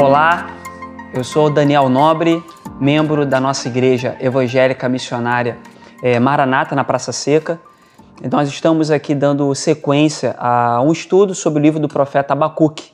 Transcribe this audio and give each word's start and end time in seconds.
Olá, 0.00 0.46
eu 1.12 1.22
sou 1.22 1.50
Daniel 1.50 1.88
Nobre, 1.88 2.42
membro 2.80 3.26
da 3.26 3.38
nossa 3.38 3.68
igreja 3.68 4.16
evangélica 4.18 4.88
missionária 4.88 5.58
é, 6.02 6.18
Maranata 6.18 6.74
na 6.74 6.82
Praça 6.82 7.12
Seca. 7.12 7.60
Nós 8.30 8.48
estamos 8.48 8.90
aqui 8.90 9.14
dando 9.14 9.54
sequência 9.54 10.34
a 10.38 10.80
um 10.82 10.90
estudo 10.90 11.34
sobre 11.34 11.60
o 11.60 11.62
livro 11.62 11.78
do 11.78 11.88
profeta 11.88 12.32
Abacuque. 12.32 12.92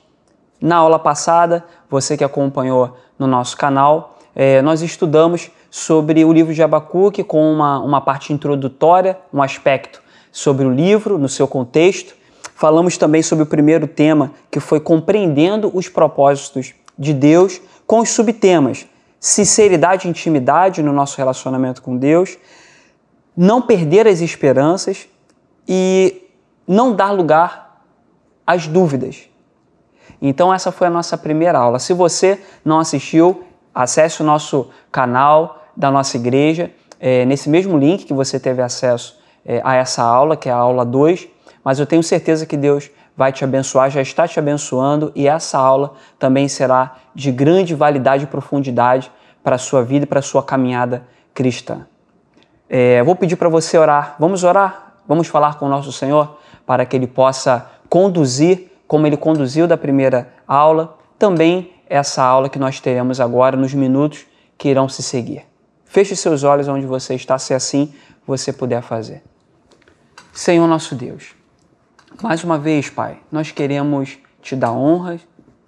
Na 0.61 0.77
aula 0.77 0.99
passada, 0.99 1.65
você 1.89 2.17
que 2.17 2.25
acompanhou 2.25 2.97
no 3.19 3.27
nosso 3.27 3.57
canal, 3.57 4.19
é, 4.35 4.61
nós 4.61 4.83
estudamos 4.83 5.51
sobre 5.77 6.24
o 6.24 6.32
livro 6.32 6.54
de 6.54 6.62
Abacuque 6.62 7.22
com 7.22 7.52
uma, 7.52 7.79
uma 7.80 8.00
parte 8.00 8.32
introdutória, 8.32 9.18
um 9.30 9.43
aspecto 9.43 10.00
sobre 10.32 10.64
o 10.64 10.70
livro, 10.70 11.18
no 11.18 11.29
seu 11.29 11.46
contexto. 11.46 12.14
Falamos 12.54 12.96
também 12.96 13.22
sobre 13.22 13.43
o 13.43 13.46
primeiro 13.46 13.86
tema, 13.86 14.32
que 14.50 14.58
foi 14.58 14.81
compreendendo 14.81 15.70
os 15.75 15.86
propósitos 15.86 16.72
de 16.98 17.12
Deus, 17.12 17.61
com 17.86 17.98
os 17.98 18.08
subtemas 18.08 18.86
sinceridade 19.20 20.07
e 20.07 20.11
intimidade 20.11 20.82
no 20.82 20.94
nosso 20.94 21.18
relacionamento 21.18 21.82
com 21.82 21.95
Deus, 21.95 22.39
não 23.36 23.61
perder 23.61 24.06
as 24.06 24.22
esperanças 24.22 25.06
e 25.68 26.22
não 26.67 26.95
dar 26.95 27.11
lugar 27.11 27.82
às 28.46 28.67
dúvidas. 28.67 29.29
Então, 30.22 30.54
essa 30.54 30.72
foi 30.72 30.86
a 30.86 30.90
nossa 30.90 31.18
primeira 31.18 31.58
aula. 31.58 31.79
Se 31.79 31.93
você 31.93 32.41
não 32.64 32.78
assistiu, 32.78 33.45
acesse 33.75 34.22
o 34.22 34.25
nosso 34.25 34.70
canal 34.91 35.66
da 35.77 35.91
nossa 35.91 36.16
igreja, 36.16 36.70
é, 36.98 37.25
nesse 37.25 37.48
mesmo 37.48 37.77
link 37.77 38.05
que 38.05 38.14
você 38.14 38.41
teve 38.41 38.62
acesso 38.62 39.19
é, 39.44 39.61
a 39.62 39.75
essa 39.75 40.03
aula, 40.03 40.36
que 40.36 40.48
é 40.48 40.53
a 40.53 40.56
aula 40.56 40.84
2. 40.84 41.28
Mas 41.62 41.78
eu 41.78 41.86
tenho 41.86 42.03
certeza 42.03 42.47
que 42.47 42.56
Deus 42.56 42.91
vai 43.17 43.33
te 43.33 43.45
abençoar, 43.45 43.91
já 43.91 44.03
está 44.03 44.28
te 44.28 44.39
abençoando 44.39 45.11
e 45.14 45.27
essa 45.27 45.59
aula 45.59 45.95
também 46.19 46.48
será 46.48 46.97
de 47.14 47.33
grande 47.33 47.75
validade 47.75 48.25
e 48.25 48.27
profundidade 48.27 49.11
para 49.42 49.56
a 49.56 49.59
sua 49.59 49.83
vida 49.83 50.05
e 50.05 50.06
para 50.06 50.19
a 50.19 50.23
sua 50.23 50.42
caminhada 50.42 51.06
cristã. 51.33 51.86
É, 52.69 53.03
vou 53.03 53.14
pedir 53.14 53.36
para 53.36 53.48
você 53.48 53.79
orar. 53.79 54.17
Vamos 54.19 54.45
orar? 54.45 54.95
Vamos 55.08 55.29
falar 55.29 55.58
com 55.58 55.67
o 55.67 55.69
nosso 55.69 55.92
Senhor 55.92 56.39
para 56.67 56.84
que 56.84 56.97
Ele 56.97 57.06
possa 57.06 57.70
conduzir, 57.89 58.73
como 58.86 59.06
Ele 59.06 59.17
conduziu 59.17 59.67
da 59.67 59.77
primeira 59.77 60.29
aula, 60.47 60.98
também 61.19 61.73
essa 61.89 62.23
aula 62.23 62.48
que 62.48 62.58
nós 62.58 62.81
teremos 62.81 63.20
agora 63.20 63.56
nos 63.56 63.73
minutos 63.73 64.27
que 64.58 64.69
irão 64.69 64.89
se 64.89 65.03
seguir. 65.03 65.45
Feche 65.87 66.15
seus 66.15 66.45
olhos 66.45 66.69
onde 66.69 66.87
você 66.87 67.15
está, 67.15 67.39
se 67.39 67.55
assim 67.55 67.95
você 68.27 68.53
puder 68.53 68.83
fazer. 68.83 69.23
Senhor 70.33 70.67
nosso 70.67 70.95
Deus, 70.95 71.34
mais 72.23 72.45
uma 72.45 72.59
vez, 72.59 72.91
Pai, 72.91 73.19
nós 73.33 73.51
queremos 73.51 74.19
te 74.42 74.55
dar 74.55 74.73
honra, 74.73 75.19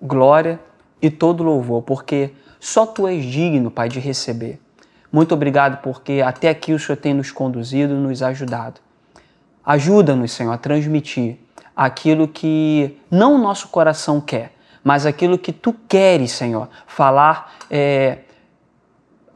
glória 0.01 0.61
e 1.01 1.11
todo 1.11 1.43
louvor, 1.43 1.83
porque 1.83 2.33
só 2.61 2.85
Tu 2.85 3.07
és 3.07 3.25
digno, 3.25 3.71
Pai, 3.71 3.89
de 3.89 3.99
receber. 4.01 4.61
Muito 5.11 5.33
obrigado 5.33 5.81
porque 5.83 6.23
até 6.25 6.51
aqui 6.51 6.73
o 6.73 6.79
Senhor 6.79 6.97
tem 6.97 7.15
nos 7.15 7.31
conduzido, 7.31 7.95
nos 7.95 8.23
ajudado. 8.23 8.81
Ajuda-nos, 9.65 10.33
Senhor, 10.33 10.53
a 10.53 10.59
transmitir 10.59 11.39
aquilo 11.75 12.29
que 12.29 12.99
não 13.11 13.37
o 13.37 13.39
nosso 13.39 13.69
coração 13.69 14.21
quer, 14.21 14.53
mas 14.83 15.07
aquilo 15.07 15.39
que 15.39 15.53
Tu 15.53 15.75
queres, 15.89 16.33
Senhor, 16.33 16.69
falar 16.87 17.55
é, 17.71 18.19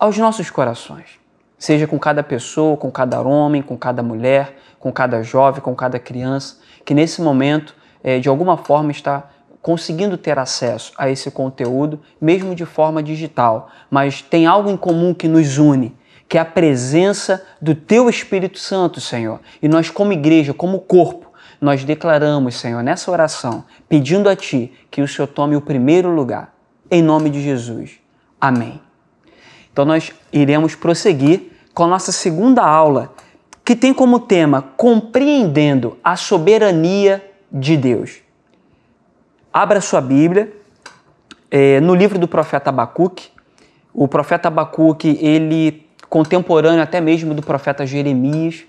aos 0.02 0.18
nossos 0.18 0.50
corações. 0.50 1.20
Seja 1.56 1.86
com 1.86 1.96
cada 1.96 2.24
pessoa, 2.24 2.76
com 2.76 2.90
cada 2.90 3.22
homem, 3.22 3.62
com 3.62 3.76
cada 3.76 4.02
mulher, 4.02 4.58
com 4.80 4.90
cada 4.90 5.22
jovem, 5.22 5.62
com 5.62 5.76
cada 5.76 5.96
criança 5.96 6.56
que 6.84 6.92
nesse 6.92 7.22
momento, 7.22 7.72
é, 8.02 8.18
de 8.18 8.28
alguma 8.28 8.56
forma, 8.56 8.90
está 8.90 9.30
conseguindo 9.60 10.18
ter 10.18 10.40
acesso 10.40 10.92
a 10.98 11.08
esse 11.08 11.30
conteúdo, 11.30 12.00
mesmo 12.20 12.52
de 12.52 12.64
forma 12.64 13.00
digital, 13.00 13.70
mas 13.88 14.20
tem 14.20 14.44
algo 14.44 14.68
em 14.68 14.76
comum 14.76 15.14
que 15.14 15.28
nos 15.28 15.56
une, 15.56 15.96
que 16.28 16.36
é 16.36 16.40
a 16.40 16.44
presença 16.44 17.46
do 17.60 17.72
Teu 17.72 18.10
Espírito 18.10 18.58
Santo, 18.58 19.00
Senhor. 19.00 19.38
E 19.62 19.68
nós, 19.68 19.88
como 19.88 20.12
igreja, 20.12 20.52
como 20.52 20.80
corpo, 20.80 21.30
nós 21.60 21.84
declaramos, 21.84 22.56
Senhor, 22.56 22.82
nessa 22.82 23.08
oração, 23.08 23.64
pedindo 23.88 24.28
a 24.28 24.34
Ti 24.34 24.72
que 24.90 25.00
o 25.00 25.06
Senhor 25.06 25.28
tome 25.28 25.54
o 25.54 25.60
primeiro 25.60 26.10
lugar. 26.10 26.52
Em 26.90 27.00
nome 27.00 27.30
de 27.30 27.40
Jesus. 27.40 28.00
Amém. 28.40 28.80
Então 29.72 29.84
nós 29.84 30.12
iremos 30.32 30.74
prosseguir 30.74 31.52
com 31.72 31.84
a 31.84 31.88
nossa 31.88 32.12
segunda 32.12 32.62
aula 32.62 33.12
que 33.64 33.74
tem 33.74 33.94
como 33.94 34.20
tema 34.20 34.62
Compreendendo 34.76 35.96
a 36.02 36.16
Soberania 36.16 37.24
de 37.50 37.76
Deus. 37.76 38.18
Abra 39.52 39.80
sua 39.80 40.00
Bíblia 40.00 40.52
é, 41.50 41.80
no 41.80 41.94
livro 41.94 42.18
do 42.18 42.26
profeta 42.26 42.70
Abacuque. 42.70 43.30
O 43.94 44.08
profeta 44.08 44.48
Abacuque, 44.48 45.18
ele 45.20 45.86
contemporâneo 46.08 46.82
até 46.82 47.00
mesmo 47.00 47.34
do 47.34 47.42
profeta 47.42 47.86
Jeremias. 47.86 48.64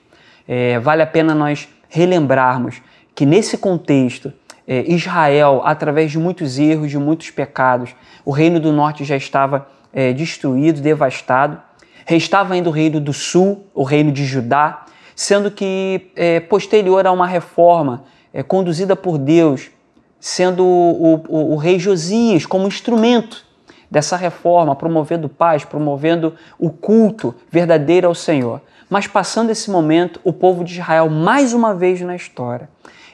É, 0.48 0.80
vale 0.80 1.02
a 1.02 1.08
pena 1.08 1.34
nós 1.34 1.68
relembrarmos 1.90 2.82
que 3.16 3.26
nesse 3.26 3.58
contexto, 3.58 4.34
é, 4.68 4.84
Israel, 4.92 5.62
através 5.64 6.12
de 6.12 6.18
muitos 6.18 6.60
erros, 6.60 6.90
de 6.90 6.98
muitos 6.98 7.30
pecados, 7.32 7.96
o 8.26 8.32
reino 8.32 8.60
do 8.60 8.72
norte 8.72 9.04
já 9.04 9.16
estava 9.16 9.68
é, 9.94 10.12
destruído, 10.12 10.82
devastado. 10.82 11.62
Restava 12.06 12.54
ainda 12.54 12.68
o 12.70 12.72
reino 12.72 13.00
do 13.00 13.14
sul, 13.14 13.66
o 13.74 13.84
reino 13.84 14.12
de 14.12 14.26
Judá, 14.26 14.86
sendo 15.16 15.52
que 15.52 16.12
é, 16.16 16.40
posterior 16.40 17.06
a 17.06 17.12
uma 17.12 17.28
reforma 17.28 18.04
é, 18.34 18.42
conduzida 18.42 18.96
por 18.96 19.18
Deus, 19.18 19.70
sendo 20.20 20.66
o, 20.66 21.16
o, 21.28 21.54
o, 21.54 21.56
rei 21.56 21.78
Josias 21.78 22.46
como 22.46 22.68
instrumento 22.68 23.46
dessa 23.92 24.18
reforma, 24.18 24.76
promovendo 24.76 25.30
paz, 25.30 25.64
promovendo 25.64 26.34
o 26.58 26.72
culto 26.72 27.36
verdadeiro 27.52 28.08
ao 28.08 28.16
Senhor. 28.16 28.62
Mas 28.90 29.06
passando 29.06 29.52
esse 29.52 29.70
momento, 29.70 30.20
o 30.24 30.34
povo 30.34 30.64
de 30.64 30.74
Israel, 30.74 31.10
mais 31.10 31.54
uma 31.54 31.76
vez 31.76 32.02
na 32.02 32.16
história, 32.16 32.70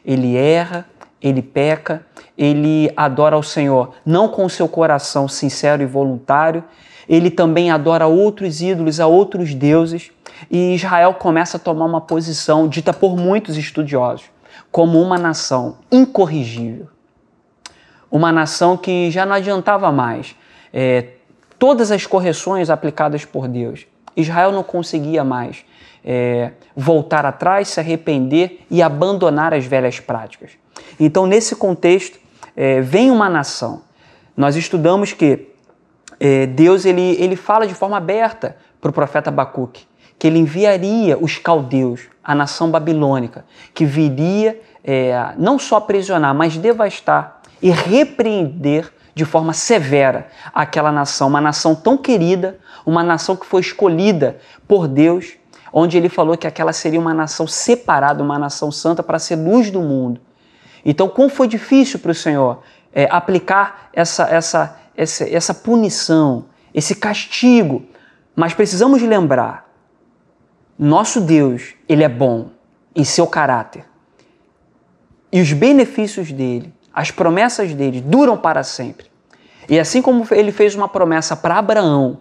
ele 0.06 0.38
erra, 0.38 0.86
ele 1.22 1.42
peca, 1.42 2.06
ele 2.38 2.92
adora 2.96 3.36
ao 3.36 3.44
Senhor 3.44 3.94
não 4.06 4.28
com 4.28 4.46
o 4.46 4.50
seu 4.50 4.68
coração 4.68 5.28
sincero 5.28 5.84
e 5.84 5.86
voluntário, 5.86 6.64
ele 7.08 7.32
também 7.32 7.72
adora 7.72 8.06
outros 8.06 8.62
ídolos, 8.62 9.00
a 9.00 9.08
outros 9.08 9.54
deuses, 9.54 10.12
e 10.50 10.76
Israel 10.76 11.16
começa 11.16 11.58
a 11.58 11.60
tomar 11.60 11.86
uma 11.86 12.02
posição 12.02 12.68
dita 12.68 12.94
por 12.94 13.18
muitos 13.18 13.58
estudiosos 13.58 14.26
como 14.72 15.02
uma 15.02 15.18
nação 15.18 15.78
incorrigível. 15.92 16.88
Uma 18.12 18.32
nação 18.32 18.78
que 18.78 19.12
já 19.12 19.26
não 19.26 19.34
adiantava 19.34 19.92
mais 19.92 20.36
é, 20.74 21.10
todas 21.58 21.92
as 21.92 22.06
correções 22.06 22.70
aplicadas 22.70 23.26
por 23.26 23.48
Deus. 23.48 23.86
Israel 24.16 24.52
não 24.52 24.64
conseguia 24.64 25.24
mais 25.24 25.64
é, 26.04 26.52
voltar 26.76 27.26
atrás, 27.26 27.70
se 27.70 27.80
arrepender 27.80 28.66
e 28.70 28.82
abandonar 28.82 29.54
as 29.54 29.66
velhas 29.66 30.00
práticas. 30.00 30.52
Então, 31.00 31.26
nesse 31.26 31.56
contexto, 31.56 32.20
é, 32.56 32.82
vem 32.82 33.12
uma 33.12 33.30
nação. 33.30 33.84
Nós 34.36 34.56
estudamos 34.56 35.14
que 35.14 35.48
é, 36.20 36.46
Deus 36.46 36.86
ele, 36.86 37.16
ele 37.20 37.36
fala 37.36 37.66
de 37.68 37.74
forma 37.74 37.98
aberta 37.98 38.58
para 38.82 38.90
o 38.90 38.94
profeta 38.94 39.30
Abacuque 39.30 39.90
que 40.20 40.28
ele 40.28 40.38
enviaria 40.38 41.18
os 41.18 41.38
caldeus, 41.38 42.02
a 42.22 42.36
nação 42.36 42.70
babilônica, 42.70 43.46
que 43.74 43.86
viria 43.86 44.60
é, 44.84 45.34
não 45.38 45.58
só 45.58 45.78
aprisionar, 45.78 46.36
mas 46.36 46.58
devastar 46.58 47.42
e 47.62 47.72
repreender 47.72 48.92
de 49.16 49.24
forma 49.24 49.54
severa 49.54 50.28
aquela 50.54 50.92
nação, 50.92 51.30
uma 51.30 51.40
nação 51.40 51.74
tão 51.74 51.98
querida, 51.98 52.60
uma 52.86 53.02
nação 53.02 53.36
que 53.36 53.46
foi 53.46 53.62
escolhida 53.62 54.38
por 54.68 54.88
Deus, 54.88 55.38
onde 55.72 55.98
ele 55.98 56.10
falou 56.10 56.38
que 56.38 56.48
aquela 56.48 56.74
seria 56.74 57.00
uma 57.00 57.14
nação 57.14 57.48
separada, 57.48 58.24
uma 58.24 58.40
nação 58.40 58.72
santa 58.72 59.04
para 59.04 59.20
ser 59.20 59.36
luz 59.36 59.70
do 59.70 59.82
mundo. 59.82 60.22
Então, 60.84 61.08
como 61.08 61.30
foi 61.30 61.48
difícil 61.48 62.00
para 62.00 62.12
o 62.12 62.16
Senhor 62.16 62.64
é, 62.94 63.08
aplicar 63.12 63.90
essa, 63.94 64.24
essa, 64.24 64.80
essa, 64.96 65.30
essa 65.30 65.54
punição, 65.54 66.46
esse 66.74 66.96
castigo, 66.96 67.86
mas 68.36 68.54
precisamos 68.54 69.02
lembrar 69.02 69.70
nosso 70.78 71.20
Deus, 71.20 71.76
ele 71.90 72.06
é 72.06 72.10
bom 72.10 72.52
em 72.96 73.04
seu 73.04 73.28
caráter. 73.28 73.84
E 75.30 75.42
os 75.42 75.52
benefícios 75.52 76.32
dele, 76.32 76.74
as 76.94 77.12
promessas 77.12 77.74
dele 77.74 78.00
duram 78.00 78.38
para 78.38 78.64
sempre. 78.64 79.08
E 79.68 79.78
assim 79.78 80.02
como 80.02 80.26
ele 80.32 80.54
fez 80.54 80.76
uma 80.76 80.88
promessa 80.88 81.36
para 81.36 81.58
Abraão, 81.58 82.20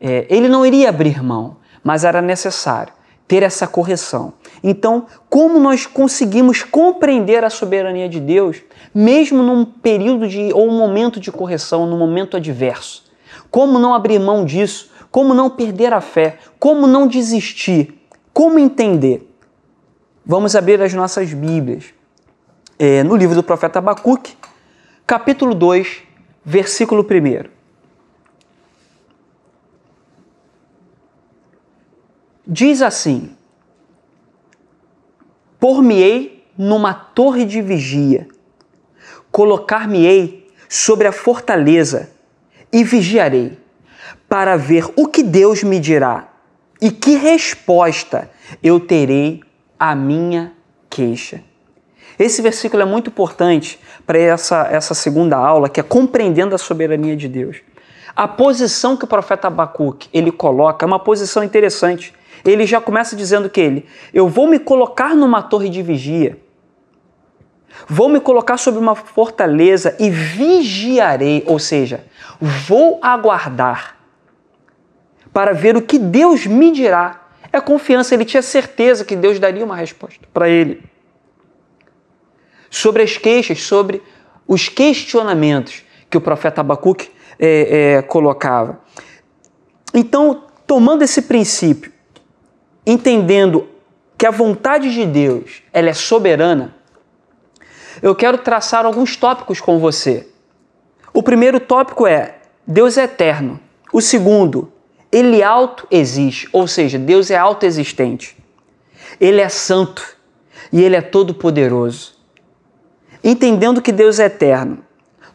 é, 0.00 0.26
ele 0.30 0.48
não 0.48 0.64
iria 0.64 0.88
abrir 0.88 1.22
mão, 1.22 1.58
mas 1.88 2.04
era 2.04 2.20
necessário 2.20 2.92
ter 3.26 3.42
essa 3.42 3.66
correção. 3.66 4.34
Então, 4.62 5.06
como 5.26 5.58
nós 5.58 5.86
conseguimos 5.86 6.62
compreender 6.62 7.42
a 7.42 7.48
soberania 7.48 8.10
de 8.10 8.20
Deus, 8.20 8.58
mesmo 8.94 9.42
num 9.42 9.64
período 9.64 10.28
de 10.28 10.52
ou 10.52 10.68
um 10.68 10.76
momento 10.76 11.18
de 11.18 11.32
correção, 11.32 11.86
num 11.86 11.96
momento 11.96 12.36
adverso? 12.36 13.04
Como 13.50 13.78
não 13.78 13.94
abrir 13.94 14.18
mão 14.18 14.44
disso? 14.44 14.90
Como 15.10 15.32
não 15.32 15.48
perder 15.48 15.94
a 15.94 16.02
fé? 16.02 16.36
Como 16.58 16.86
não 16.86 17.06
desistir? 17.06 17.98
Como 18.34 18.58
entender? 18.58 19.26
Vamos 20.26 20.54
abrir 20.54 20.82
as 20.82 20.92
nossas 20.92 21.32
Bíblias 21.32 21.86
é, 22.78 23.02
no 23.02 23.16
livro 23.16 23.34
do 23.34 23.42
profeta 23.42 23.78
Abacuque, 23.78 24.36
capítulo 25.06 25.54
2, 25.54 26.02
versículo 26.44 27.00
1. 27.02 27.57
Diz 32.50 32.80
assim: 32.80 33.36
Por-me-ei 35.60 36.46
numa 36.56 36.94
torre 36.94 37.44
de 37.44 37.60
vigia, 37.60 38.26
colocar-me-ei 39.30 40.48
sobre 40.66 41.06
a 41.06 41.12
fortaleza 41.12 42.10
e 42.72 42.82
vigiarei, 42.82 43.58
para 44.26 44.56
ver 44.56 44.90
o 44.96 45.06
que 45.06 45.22
Deus 45.22 45.62
me 45.62 45.78
dirá 45.78 46.28
e 46.80 46.90
que 46.90 47.16
resposta 47.16 48.30
eu 48.62 48.80
terei 48.80 49.42
à 49.78 49.94
minha 49.94 50.52
queixa. 50.88 51.42
Esse 52.18 52.40
versículo 52.40 52.82
é 52.82 52.86
muito 52.86 53.10
importante 53.10 53.78
para 54.06 54.18
essa, 54.18 54.66
essa 54.70 54.94
segunda 54.94 55.36
aula, 55.36 55.68
que 55.68 55.80
é 55.80 55.82
compreendendo 55.82 56.54
a 56.54 56.58
soberania 56.58 57.14
de 57.14 57.28
Deus. 57.28 57.58
A 58.16 58.26
posição 58.26 58.96
que 58.96 59.04
o 59.04 59.08
profeta 59.08 59.46
Abacuque 59.46 60.08
ele 60.12 60.32
coloca 60.32 60.84
é 60.84 60.86
uma 60.86 60.98
posição 60.98 61.44
interessante. 61.44 62.12
Ele 62.44 62.66
já 62.66 62.80
começa 62.80 63.16
dizendo 63.16 63.48
que 63.48 63.60
ele, 63.60 63.86
eu 64.12 64.28
vou 64.28 64.46
me 64.46 64.58
colocar 64.58 65.14
numa 65.14 65.42
torre 65.42 65.68
de 65.68 65.82
vigia, 65.82 66.38
vou 67.86 68.08
me 68.08 68.20
colocar 68.20 68.56
sobre 68.56 68.80
uma 68.80 68.94
fortaleza 68.94 69.96
e 69.98 70.10
vigiarei, 70.10 71.42
ou 71.46 71.58
seja, 71.58 72.04
vou 72.40 72.98
aguardar 73.02 73.96
para 75.32 75.52
ver 75.52 75.76
o 75.76 75.82
que 75.82 75.98
Deus 75.98 76.46
me 76.46 76.70
dirá. 76.70 77.28
É 77.52 77.60
confiança, 77.60 78.14
ele 78.14 78.24
tinha 78.24 78.42
certeza 78.42 79.04
que 79.04 79.16
Deus 79.16 79.38
daria 79.38 79.64
uma 79.64 79.76
resposta 79.76 80.26
para 80.32 80.48
ele 80.48 80.82
sobre 82.70 83.02
as 83.02 83.16
queixas, 83.16 83.62
sobre 83.62 84.02
os 84.46 84.68
questionamentos 84.68 85.82
que 86.10 86.16
o 86.16 86.20
profeta 86.20 86.60
Abacuque 86.60 87.10
é, 87.38 87.96
é, 87.98 88.02
colocava. 88.02 88.80
Então, 89.94 90.44
tomando 90.66 91.02
esse 91.02 91.22
princípio, 91.22 91.92
entendendo 92.90 93.68
que 94.16 94.26
a 94.26 94.30
vontade 94.30 94.92
de 94.92 95.06
Deus 95.06 95.62
ela 95.72 95.90
é 95.90 95.92
soberana, 95.92 96.74
eu 98.02 98.14
quero 98.14 98.38
traçar 98.38 98.84
alguns 98.84 99.16
tópicos 99.16 99.60
com 99.60 99.78
você. 99.78 100.28
O 101.12 101.22
primeiro 101.22 101.60
tópico 101.60 102.06
é 102.06 102.36
Deus 102.66 102.96
é 102.96 103.04
eterno. 103.04 103.60
O 103.92 104.00
segundo, 104.00 104.72
ele 105.10 105.42
auto 105.42 105.86
existe, 105.90 106.48
ou 106.52 106.66
seja, 106.66 106.98
Deus 106.98 107.30
é 107.30 107.36
autoexistente. 107.36 108.36
Ele 109.20 109.40
é 109.40 109.48
santo 109.48 110.16
e 110.72 110.82
ele 110.82 110.96
é 110.96 111.00
todo 111.00 111.34
poderoso 111.34 112.18
entendendo 113.22 113.82
que 113.82 113.92
Deus 113.92 114.18
é 114.18 114.26
eterno. 114.26 114.78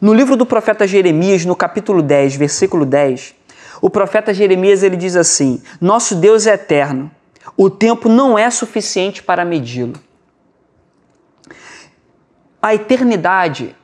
No 0.00 0.12
livro 0.12 0.36
do 0.36 0.44
profeta 0.44 0.86
Jeremias, 0.86 1.44
no 1.44 1.56
capítulo 1.56 2.02
10, 2.02 2.36
versículo 2.36 2.84
10, 2.84 3.34
o 3.80 3.88
profeta 3.88 4.34
Jeremias 4.34 4.82
ele 4.82 4.96
diz 4.96 5.16
assim: 5.16 5.62
Nosso 5.80 6.14
Deus 6.16 6.46
é 6.46 6.54
eterno, 6.54 7.10
o 7.56 7.68
tempo 7.70 8.08
não 8.08 8.38
é 8.38 8.50
suficiente 8.50 9.22
para 9.22 9.44
medi-lo. 9.44 9.94
A 12.60 12.74
eternidade 12.74 13.76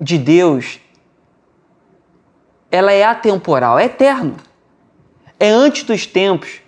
de 0.00 0.18
Deus, 0.18 0.80
ela 2.70 2.92
é 2.92 3.04
atemporal, 3.04 3.78
é 3.78 3.84
eterno. 3.84 4.36
É 5.38 5.48
antes 5.48 5.84
dos 5.84 6.06
tempos. 6.06 6.60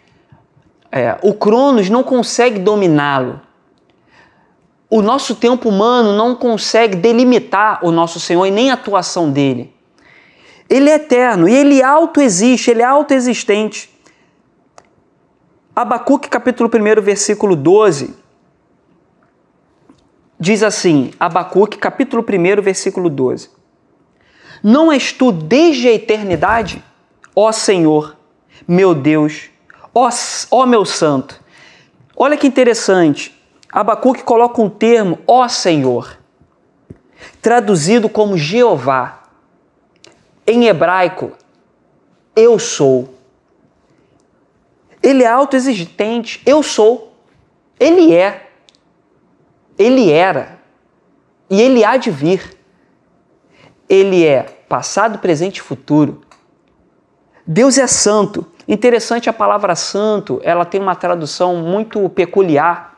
É, 0.90 1.18
o 1.22 1.34
Cronos 1.34 1.90
não 1.90 2.04
consegue 2.04 2.58
dominá-lo 2.58 3.40
o 4.94 5.02
nosso 5.02 5.34
tempo 5.34 5.68
humano 5.68 6.12
não 6.12 6.36
consegue 6.36 6.94
delimitar 6.96 7.80
o 7.84 7.90
nosso 7.90 8.20
Senhor 8.20 8.46
e 8.46 8.50
nem 8.50 8.70
a 8.70 8.74
atuação 8.74 9.30
dele. 9.30 9.74
Ele 10.68 10.88
é 10.88 10.94
eterno 10.94 11.48
e 11.48 11.54
ele 11.54 11.82
autoexiste, 11.82 12.70
ele 12.70 12.80
é 12.80 12.84
autoexistente. 12.84 13.90
Abacuque 15.76 16.28
capítulo 16.28 16.70
1, 16.72 17.02
versículo 17.02 17.56
12, 17.56 18.14
diz 20.38 20.62
assim, 20.62 21.10
Abacuque 21.18 21.78
capítulo 21.78 22.22
1, 22.22 22.62
versículo 22.62 23.10
12. 23.10 23.50
Não 24.62 24.92
és 24.92 25.12
tu 25.12 25.32
desde 25.32 25.88
a 25.88 25.92
eternidade, 25.92 26.84
ó 27.34 27.50
Senhor, 27.50 28.16
meu 28.68 28.94
Deus, 28.94 29.50
ó, 29.92 30.08
ó 30.52 30.64
meu 30.64 30.84
santo. 30.84 31.42
Olha 32.16 32.36
que 32.36 32.46
interessante, 32.46 33.36
Abacuque 33.72 34.22
coloca 34.22 34.62
um 34.62 34.70
termo, 34.70 35.18
ó 35.26 35.48
Senhor, 35.48 36.16
traduzido 37.42 38.08
como 38.08 38.38
Jeová. 38.38 39.24
Em 40.46 40.66
hebraico, 40.66 41.32
eu 42.36 42.60
sou. 42.60 43.13
Ele 45.04 45.22
é 45.22 45.28
autoexistente, 45.28 46.42
eu 46.46 46.62
sou. 46.62 47.16
Ele 47.78 48.14
é. 48.14 48.48
Ele 49.78 50.10
era. 50.10 50.58
E 51.50 51.60
ele 51.60 51.84
há 51.84 51.96
de 51.96 52.10
vir. 52.10 52.56
Ele 53.88 54.24
é 54.24 54.42
passado, 54.68 55.18
presente 55.18 55.58
e 55.58 55.62
futuro. 55.62 56.22
Deus 57.46 57.76
é 57.78 57.86
santo. 57.86 58.46
Interessante 58.66 59.28
a 59.28 59.32
palavra 59.32 59.76
santo, 59.76 60.40
ela 60.42 60.64
tem 60.64 60.80
uma 60.80 60.96
tradução 60.96 61.56
muito 61.56 62.08
peculiar 62.08 62.94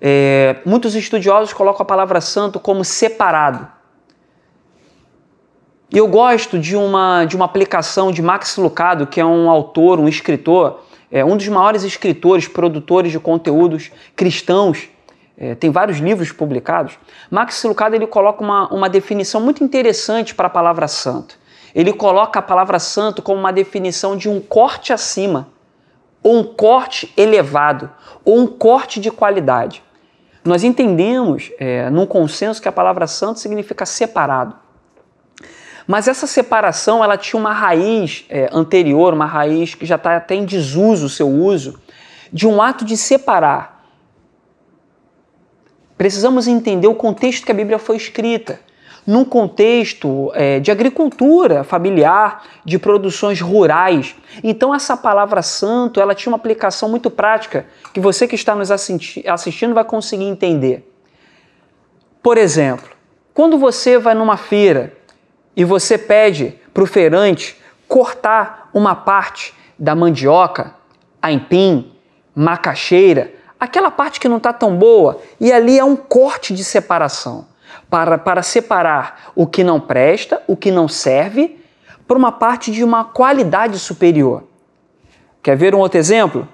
é, 0.00 0.56
muitos 0.64 0.94
estudiosos 0.94 1.52
colocam 1.52 1.82
a 1.82 1.86
palavra 1.86 2.20
santo 2.20 2.58
como 2.58 2.84
separado. 2.84 3.68
E 5.92 5.98
eu 5.98 6.06
gosto 6.06 6.56
de 6.56 6.76
uma, 6.76 7.24
de 7.24 7.34
uma 7.34 7.44
aplicação 7.44 8.12
de 8.12 8.22
Max 8.22 8.56
Lucado, 8.56 9.08
que 9.08 9.20
é 9.20 9.26
um 9.26 9.50
autor, 9.50 9.98
um 9.98 10.06
escritor, 10.06 10.82
é, 11.10 11.24
um 11.24 11.36
dos 11.36 11.48
maiores 11.48 11.82
escritores, 11.82 12.46
produtores 12.46 13.10
de 13.10 13.18
conteúdos 13.18 13.90
cristãos, 14.14 14.88
é, 15.36 15.56
tem 15.56 15.70
vários 15.70 15.98
livros 15.98 16.30
publicados. 16.30 16.96
Max 17.28 17.64
Lucado 17.64 17.96
ele 17.96 18.06
coloca 18.06 18.44
uma, 18.44 18.72
uma 18.72 18.88
definição 18.88 19.40
muito 19.40 19.64
interessante 19.64 20.32
para 20.32 20.46
a 20.46 20.50
palavra 20.50 20.86
santo. 20.86 21.36
Ele 21.74 21.92
coloca 21.92 22.38
a 22.38 22.42
palavra 22.42 22.78
santo 22.78 23.20
como 23.20 23.40
uma 23.40 23.52
definição 23.52 24.16
de 24.16 24.28
um 24.28 24.38
corte 24.38 24.92
acima, 24.92 25.48
ou 26.22 26.38
um 26.38 26.44
corte 26.44 27.12
elevado, 27.16 27.90
ou 28.24 28.38
um 28.38 28.46
corte 28.46 29.00
de 29.00 29.10
qualidade. 29.10 29.82
Nós 30.44 30.62
entendemos, 30.62 31.50
é, 31.58 31.90
num 31.90 32.06
consenso, 32.06 32.62
que 32.62 32.68
a 32.68 32.72
palavra 32.72 33.08
santo 33.08 33.40
significa 33.40 33.84
separado. 33.84 34.54
Mas 35.90 36.06
essa 36.06 36.24
separação 36.24 37.02
ela 37.02 37.16
tinha 37.16 37.40
uma 37.40 37.52
raiz 37.52 38.24
é, 38.28 38.48
anterior, 38.52 39.12
uma 39.12 39.26
raiz 39.26 39.74
que 39.74 39.84
já 39.84 39.96
está 39.96 40.18
até 40.18 40.36
em 40.36 40.44
desuso 40.44 41.06
o 41.06 41.08
seu 41.08 41.28
uso, 41.28 41.80
de 42.32 42.46
um 42.46 42.62
ato 42.62 42.84
de 42.84 42.96
separar. 42.96 43.84
Precisamos 45.98 46.46
entender 46.46 46.86
o 46.86 46.94
contexto 46.94 47.44
que 47.44 47.50
a 47.50 47.54
Bíblia 47.56 47.76
foi 47.76 47.96
escrita 47.96 48.60
num 49.04 49.24
contexto 49.24 50.30
é, 50.36 50.60
de 50.60 50.70
agricultura 50.70 51.64
familiar, 51.64 52.44
de 52.64 52.78
produções 52.78 53.40
rurais. 53.40 54.14
Então 54.44 54.72
essa 54.72 54.96
palavra 54.96 55.42
santo, 55.42 56.00
ela 56.00 56.14
tinha 56.14 56.30
uma 56.30 56.36
aplicação 56.36 56.88
muito 56.88 57.10
prática 57.10 57.66
que 57.92 57.98
você 57.98 58.28
que 58.28 58.36
está 58.36 58.54
nos 58.54 58.70
assistindo 58.70 59.74
vai 59.74 59.82
conseguir 59.82 60.26
entender. 60.26 60.88
Por 62.22 62.38
exemplo, 62.38 62.88
quando 63.34 63.58
você 63.58 63.98
vai 63.98 64.14
numa 64.14 64.36
feira 64.36 64.99
e 65.56 65.64
você 65.64 65.98
pede 65.98 66.58
para 66.72 66.82
o 66.82 66.86
feirante 66.86 67.56
cortar 67.88 68.70
uma 68.72 68.94
parte 68.94 69.54
da 69.78 69.94
mandioca, 69.94 70.74
aipim, 71.20 71.92
macaxeira, 72.34 73.32
aquela 73.58 73.90
parte 73.90 74.20
que 74.20 74.28
não 74.28 74.36
está 74.36 74.52
tão 74.52 74.76
boa, 74.76 75.20
e 75.40 75.52
ali 75.52 75.78
é 75.78 75.84
um 75.84 75.96
corte 75.96 76.54
de 76.54 76.64
separação 76.64 77.46
para, 77.88 78.16
para 78.16 78.42
separar 78.42 79.32
o 79.34 79.46
que 79.46 79.64
não 79.64 79.80
presta, 79.80 80.42
o 80.46 80.56
que 80.56 80.70
não 80.70 80.86
serve, 80.88 81.58
por 82.06 82.16
uma 82.16 82.32
parte 82.32 82.72
de 82.72 82.82
uma 82.82 83.04
qualidade 83.04 83.78
superior. 83.78 84.44
Quer 85.42 85.56
ver 85.56 85.74
um 85.74 85.78
outro 85.78 85.98
exemplo? 85.98 86.48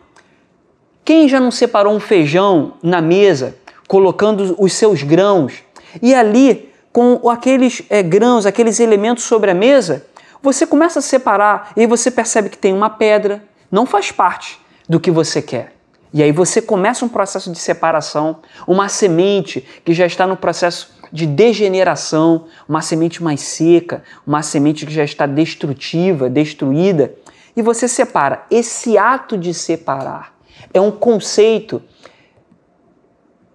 Quem 1.05 1.29
já 1.29 1.39
não 1.39 1.51
separou 1.51 1.95
um 1.95 2.01
feijão 2.01 2.75
na 2.83 3.01
mesa, 3.01 3.57
colocando 3.87 4.57
os 4.59 4.73
seus 4.73 5.03
grãos, 5.03 5.63
e 6.03 6.15
ali, 6.15 6.73
com 6.97 7.29
aqueles 7.29 7.83
é, 7.91 8.03
grãos, 8.03 8.47
aqueles 8.47 8.81
elementos 8.81 9.25
sobre 9.25 9.51
a 9.51 9.55
mesa, 9.55 10.07
você 10.41 10.67
começa 10.67 11.01
a 11.01 11.03
separar 11.03 11.73
e 11.77 11.83
aí 11.83 11.87
você 11.87 12.11
percebe 12.11 12.49
que 12.49 12.57
tem 12.57 12.73
uma 12.73 12.89
pedra, 12.89 13.45
não 13.71 13.85
faz 13.85 14.11
parte 14.11 14.59
do 14.89 14.99
que 14.99 15.11
você 15.11 15.43
quer. 15.43 15.75
E 16.11 16.23
aí 16.23 16.33
você 16.33 16.63
começa 16.63 17.05
um 17.05 17.09
processo 17.11 17.53
de 17.53 17.59
separação, 17.59 18.39
uma 18.67 18.89
semente 18.89 19.63
que 19.85 19.93
já 19.93 20.07
está 20.07 20.27
no 20.27 20.39
processo 20.39 20.97
de 21.13 21.27
degeneração, 21.27 22.47
uma 22.67 22.81
semente 22.81 23.23
mais 23.23 23.43
seca, 23.43 24.03
uma 24.27 24.41
semente 24.41 24.87
que 24.87 24.93
já 24.95 25.05
está 25.05 25.27
destrutiva, 25.27 26.31
destruída, 26.31 27.13
e 27.55 27.61
você 27.61 27.87
separa. 27.87 28.47
Esse 28.51 28.97
ato 28.97 29.37
de 29.37 29.53
separar 29.53 30.35
é 30.73 30.81
um 30.81 30.91
conceito 30.91 31.83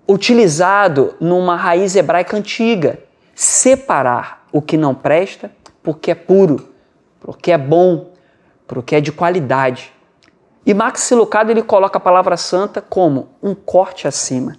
utilizado 0.08 1.16
numa 1.20 1.56
raiz 1.56 1.96
hebraica 1.96 2.38
antiga. 2.38 3.10
Separar 3.42 4.46
o 4.52 4.62
que 4.62 4.78
não 4.78 4.94
presta 4.94 5.52
porque 5.82 6.12
é 6.12 6.14
puro, 6.14 6.70
porque 7.20 7.52
é 7.52 7.58
bom, 7.58 8.12
porque 8.68 8.98
é 8.98 9.02
de 9.02 9.12
qualidade. 9.12 9.92
E 10.64 10.76
Max 10.76 11.10
Lucado 11.10 11.50
ele 11.50 11.64
coloca 11.64 11.98
a 11.98 12.00
palavra 12.00 12.38
santa 12.38 12.84
como 12.84 13.30
um 13.42 13.56
corte 13.56 14.08
acima. 14.08 14.56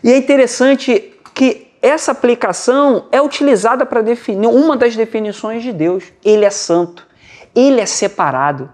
E 0.00 0.12
é 0.12 0.16
interessante 0.16 1.12
que 1.34 1.72
essa 1.82 2.12
aplicação 2.12 3.08
é 3.10 3.20
utilizada 3.20 3.84
para 3.84 4.00
definir 4.00 4.46
uma 4.46 4.76
das 4.76 4.94
definições 4.94 5.64
de 5.64 5.72
Deus. 5.72 6.04
Ele 6.24 6.44
é 6.44 6.50
santo, 6.50 7.08
ele 7.52 7.80
é 7.80 7.86
separado. 7.86 8.72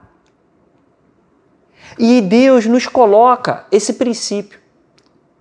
E 1.98 2.20
Deus 2.20 2.66
nos 2.66 2.86
coloca 2.86 3.64
esse 3.72 3.94
princípio 3.94 4.60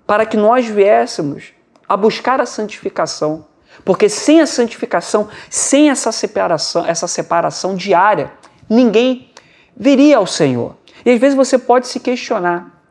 para 0.07 0.25
que 0.25 0.37
nós 0.37 0.67
viéssemos 0.67 1.51
a 1.85 1.97
buscar 1.97 2.39
a 2.39 2.45
santificação. 2.45 3.49
Porque 3.83 4.09
sem 4.09 4.41
a 4.41 4.45
santificação, 4.45 5.29
sem 5.49 5.89
essa 5.89 6.11
separação, 6.11 6.85
essa 6.85 7.07
separação 7.07 7.75
diária, 7.75 8.31
ninguém 8.69 9.31
viria 9.75 10.17
ao 10.17 10.27
Senhor. 10.27 10.75
E 11.05 11.11
às 11.11 11.19
vezes 11.19 11.35
você 11.35 11.57
pode 11.57 11.87
se 11.87 11.99
questionar: 11.99 12.81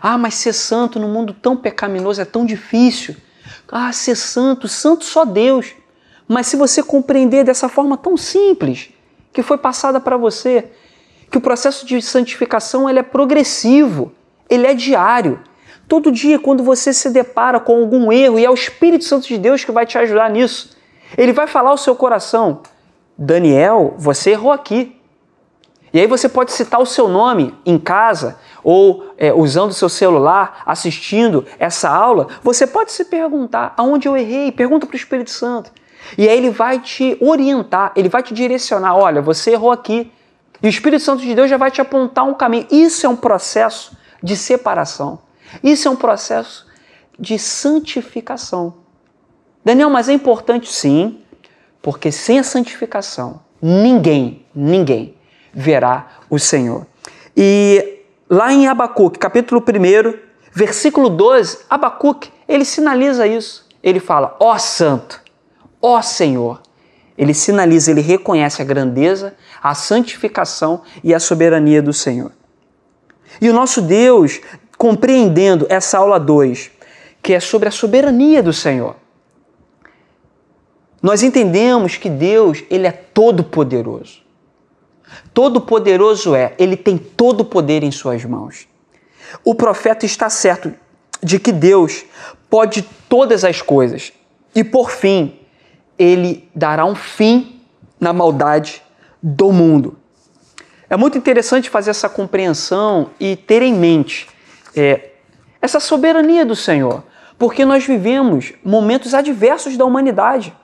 ah, 0.00 0.18
mas 0.18 0.34
ser 0.34 0.52
santo 0.52 0.98
num 0.98 1.12
mundo 1.12 1.32
tão 1.32 1.56
pecaminoso 1.56 2.20
é 2.20 2.24
tão 2.24 2.44
difícil. 2.44 3.16
Ah, 3.70 3.92
ser 3.92 4.14
santo, 4.14 4.68
santo 4.68 5.04
só 5.04 5.24
Deus. 5.24 5.74
Mas 6.28 6.46
se 6.46 6.56
você 6.56 6.82
compreender 6.82 7.44
dessa 7.44 7.68
forma 7.68 7.96
tão 7.96 8.16
simples 8.16 8.90
que 9.32 9.42
foi 9.42 9.58
passada 9.58 9.98
para 9.98 10.16
você, 10.16 10.70
que 11.30 11.38
o 11.38 11.40
processo 11.40 11.84
de 11.84 12.00
santificação 12.00 12.88
ele 12.88 13.00
é 13.00 13.02
progressivo, 13.02 14.12
ele 14.48 14.66
é 14.66 14.74
diário. 14.74 15.40
Todo 15.86 16.10
dia, 16.10 16.38
quando 16.38 16.62
você 16.62 16.92
se 16.92 17.10
depara 17.10 17.60
com 17.60 17.80
algum 17.80 18.10
erro, 18.10 18.38
e 18.38 18.44
é 18.44 18.50
o 18.50 18.54
Espírito 18.54 19.04
Santo 19.04 19.28
de 19.28 19.36
Deus 19.36 19.64
que 19.64 19.72
vai 19.72 19.84
te 19.84 19.98
ajudar 19.98 20.30
nisso, 20.30 20.76
ele 21.16 21.32
vai 21.32 21.46
falar 21.46 21.70
ao 21.70 21.76
seu 21.76 21.94
coração: 21.94 22.60
Daniel, 23.16 23.94
você 23.98 24.30
errou 24.30 24.52
aqui. 24.52 24.98
E 25.92 26.00
aí 26.00 26.08
você 26.08 26.28
pode 26.28 26.50
citar 26.50 26.80
o 26.80 26.86
seu 26.86 27.06
nome 27.06 27.54
em 27.64 27.78
casa 27.78 28.36
ou 28.64 29.14
é, 29.16 29.32
usando 29.32 29.70
o 29.70 29.74
seu 29.74 29.88
celular, 29.88 30.62
assistindo 30.66 31.46
essa 31.56 31.88
aula. 31.88 32.26
Você 32.42 32.66
pode 32.66 32.90
se 32.90 33.04
perguntar 33.04 33.74
aonde 33.76 34.08
eu 34.08 34.16
errei. 34.16 34.50
Pergunta 34.50 34.86
para 34.86 34.94
o 34.94 34.96
Espírito 34.96 35.30
Santo. 35.30 35.70
E 36.18 36.28
aí 36.28 36.36
ele 36.36 36.50
vai 36.50 36.80
te 36.80 37.16
orientar, 37.20 37.92
ele 37.94 38.08
vai 38.08 38.24
te 38.24 38.34
direcionar. 38.34 38.96
Olha, 38.96 39.22
você 39.22 39.52
errou 39.52 39.70
aqui. 39.70 40.10
E 40.60 40.66
o 40.66 40.68
Espírito 40.68 41.02
Santo 41.02 41.22
de 41.22 41.32
Deus 41.32 41.48
já 41.48 41.56
vai 41.56 41.70
te 41.70 41.80
apontar 41.80 42.24
um 42.24 42.34
caminho. 42.34 42.66
Isso 42.72 43.06
é 43.06 43.08
um 43.08 43.16
processo 43.16 43.96
de 44.20 44.36
separação. 44.36 45.20
Isso 45.62 45.88
é 45.88 45.90
um 45.90 45.96
processo 45.96 46.66
de 47.18 47.38
santificação. 47.38 48.74
Daniel, 49.64 49.90
mas 49.90 50.08
é 50.08 50.12
importante 50.12 50.70
sim, 50.72 51.20
porque 51.80 52.10
sem 52.12 52.38
a 52.38 52.42
santificação, 52.42 53.40
ninguém, 53.60 54.44
ninguém 54.54 55.14
verá 55.52 56.08
o 56.28 56.38
Senhor. 56.38 56.86
E 57.36 58.00
lá 58.28 58.52
em 58.52 58.68
Abacuque, 58.68 59.18
capítulo 59.18 59.62
1, 59.62 60.18
versículo 60.52 61.08
12, 61.08 61.60
Abacuque, 61.68 62.32
ele 62.48 62.64
sinaliza 62.64 63.26
isso. 63.26 63.66
Ele 63.82 64.00
fala: 64.00 64.36
Ó 64.40 64.56
Santo, 64.58 65.22
ó 65.80 66.00
Senhor. 66.00 66.60
Ele 67.16 67.32
sinaliza, 67.32 67.92
ele 67.92 68.00
reconhece 68.00 68.60
a 68.60 68.64
grandeza, 68.64 69.36
a 69.62 69.72
santificação 69.72 70.82
e 71.02 71.14
a 71.14 71.20
soberania 71.20 71.80
do 71.80 71.92
Senhor. 71.92 72.32
E 73.40 73.48
o 73.48 73.52
nosso 73.52 73.80
Deus, 73.80 74.40
compreendendo 74.76 75.66
essa 75.68 75.98
aula 75.98 76.18
2, 76.18 76.70
que 77.22 77.32
é 77.32 77.40
sobre 77.40 77.68
a 77.68 77.72
soberania 77.72 78.42
do 78.42 78.52
Senhor, 78.52 78.96
nós 81.02 81.22
entendemos 81.22 81.96
que 81.96 82.08
Deus, 82.08 82.64
ele 82.70 82.86
é 82.86 82.92
todo 82.92 83.44
poderoso. 83.44 84.22
Todo 85.34 85.60
poderoso 85.60 86.34
é, 86.34 86.54
ele 86.58 86.76
tem 86.76 86.96
todo 86.96 87.42
o 87.42 87.44
poder 87.44 87.82
em 87.82 87.90
suas 87.90 88.24
mãos. 88.24 88.66
O 89.44 89.54
profeta 89.54 90.06
está 90.06 90.30
certo 90.30 90.72
de 91.22 91.38
que 91.38 91.52
Deus 91.52 92.04
pode 92.48 92.82
todas 93.08 93.44
as 93.44 93.60
coisas 93.60 94.12
e, 94.54 94.64
por 94.64 94.90
fim, 94.90 95.38
ele 95.98 96.48
dará 96.54 96.84
um 96.84 96.94
fim 96.94 97.60
na 98.00 98.12
maldade 98.12 98.82
do 99.22 99.52
mundo. 99.52 99.98
É 100.88 100.96
muito 100.96 101.18
interessante 101.18 101.70
fazer 101.70 101.90
essa 101.90 102.08
compreensão 102.08 103.10
e 103.18 103.36
ter 103.36 103.62
em 103.62 103.74
mente 103.74 104.28
é, 104.76 105.10
essa 105.60 105.80
soberania 105.80 106.44
do 106.44 106.56
Senhor, 106.56 107.02
porque 107.38 107.64
nós 107.64 107.84
vivemos 107.86 108.52
momentos 108.64 109.14
adversos 109.14 109.76
da 109.76 109.84
humanidade 109.84 110.54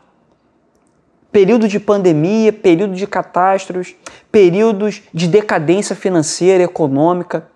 período 1.32 1.68
de 1.68 1.78
pandemia, 1.78 2.52
período 2.52 2.94
de 2.94 3.06
catástrofes, 3.06 3.94
períodos 4.30 5.02
de 5.12 5.28
decadência 5.28 5.94
financeira, 5.94 6.64
econômica. 6.64 7.46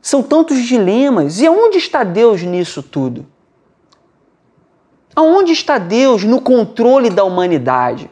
São 0.00 0.22
tantos 0.22 0.62
dilemas. 0.62 1.40
E 1.40 1.46
aonde 1.46 1.78
está 1.78 2.04
Deus 2.04 2.42
nisso 2.42 2.82
tudo? 2.82 3.26
Aonde 5.14 5.52
está 5.52 5.78
Deus 5.78 6.24
no 6.24 6.40
controle 6.40 7.10
da 7.10 7.24
humanidade? 7.24 8.10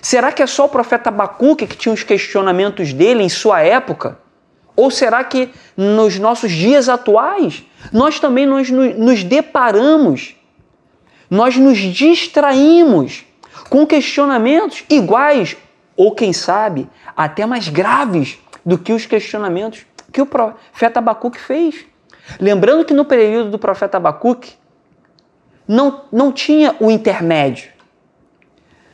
Será 0.00 0.32
que 0.32 0.42
é 0.42 0.46
só 0.46 0.66
o 0.66 0.68
profeta 0.68 1.08
Abacuque 1.10 1.66
que 1.66 1.76
tinha 1.76 1.92
os 1.92 2.02
questionamentos 2.02 2.92
dele 2.92 3.22
em 3.22 3.28
sua 3.28 3.60
época? 3.60 4.18
Ou 4.80 4.90
será 4.90 5.22
que 5.22 5.50
nos 5.76 6.18
nossos 6.18 6.50
dias 6.50 6.88
atuais 6.88 7.62
nós 7.92 8.18
também 8.18 8.46
nos, 8.46 8.70
nos 8.70 9.22
deparamos, 9.22 10.34
nós 11.28 11.54
nos 11.58 11.76
distraímos 11.76 13.26
com 13.68 13.86
questionamentos 13.86 14.82
iguais 14.88 15.54
ou, 15.94 16.14
quem 16.14 16.32
sabe, 16.32 16.88
até 17.14 17.44
mais 17.44 17.68
graves 17.68 18.38
do 18.64 18.78
que 18.78 18.94
os 18.94 19.04
questionamentos 19.04 19.84
que 20.10 20.22
o 20.22 20.24
profeta 20.24 20.98
Abacuque 20.98 21.38
fez. 21.38 21.84
Lembrando 22.40 22.86
que 22.86 22.94
no 22.94 23.04
período 23.04 23.50
do 23.50 23.58
profeta 23.58 23.98
Abacuque 23.98 24.54
não, 25.68 26.04
não 26.10 26.32
tinha 26.32 26.74
o 26.80 26.90
intermédio, 26.90 27.68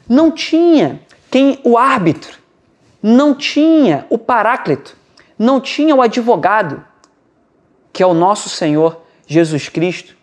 não 0.09 0.33
tinha 0.33 1.01
quem 1.31 1.61
o 1.63 1.79
árbitro, 1.79 2.37
não 3.01 3.37
tinha 3.37 4.05
o 4.11 4.19
paráclito, 4.19 4.97
não 5.39 5.61
tinha 5.61 5.95
o 5.95 6.03
advogado, 6.03 6.85
que 7.93 8.03
é 8.03 8.07
o 8.07 8.15
nosso 8.15 8.49
Senhor 8.49 9.01
Jesus 9.27 9.69
Cristo, 9.69 10.17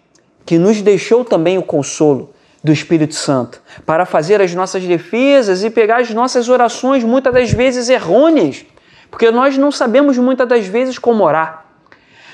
que 0.46 0.58
nos 0.58 0.82
deixou 0.82 1.24
também 1.24 1.58
o 1.58 1.63
consolo 1.63 2.34
do 2.63 2.72
Espírito 2.72 3.15
Santo 3.15 3.62
para 3.86 4.05
fazer 4.05 4.41
as 4.41 4.53
nossas 4.53 4.84
defesas 4.84 5.63
e 5.63 5.70
pegar 5.70 6.00
as 6.00 6.10
nossas 6.12 6.48
orações, 6.48 7.03
muitas 7.03 7.34
das 7.34 7.51
vezes 7.51 7.89
errôneas, 7.89 8.65
porque 9.12 9.29
nós 9.32 9.58
não 9.58 9.72
sabemos 9.72 10.17
muitas 10.17 10.48
das 10.48 10.65
vezes 10.65 10.98
como 10.98 11.24
orar. 11.24 11.65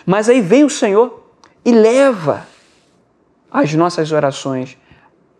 Mas 0.05 0.29
aí 0.29 0.39
vem 0.39 0.63
o 0.63 0.69
Senhor 0.69 1.23
e 1.65 1.71
leva 1.71 2.45
as 3.51 3.73
nossas 3.73 4.11
orações 4.11 4.77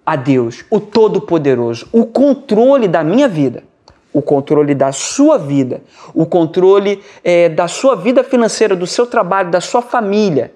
a 0.06 0.16
Deus, 0.16 0.66
o 0.72 0.80
Todo-Poderoso, 0.80 1.88
o 1.92 2.06
controle 2.06 2.88
da 2.88 3.04
minha 3.04 3.28
vida, 3.28 3.64
o 4.12 4.22
controle 4.22 4.74
da 4.74 4.92
sua 4.92 5.38
vida, 5.38 5.84
o 6.14 6.26
controle 6.26 7.04
é, 7.24 7.48
da 7.48 7.68
sua 7.68 7.96
vida 7.96 8.24
financeira, 8.24 8.76
do 8.76 8.88
seu 8.88 9.06
trabalho, 9.06 9.52
da 9.52 9.62
sua 9.62 9.82
família, 9.82 10.54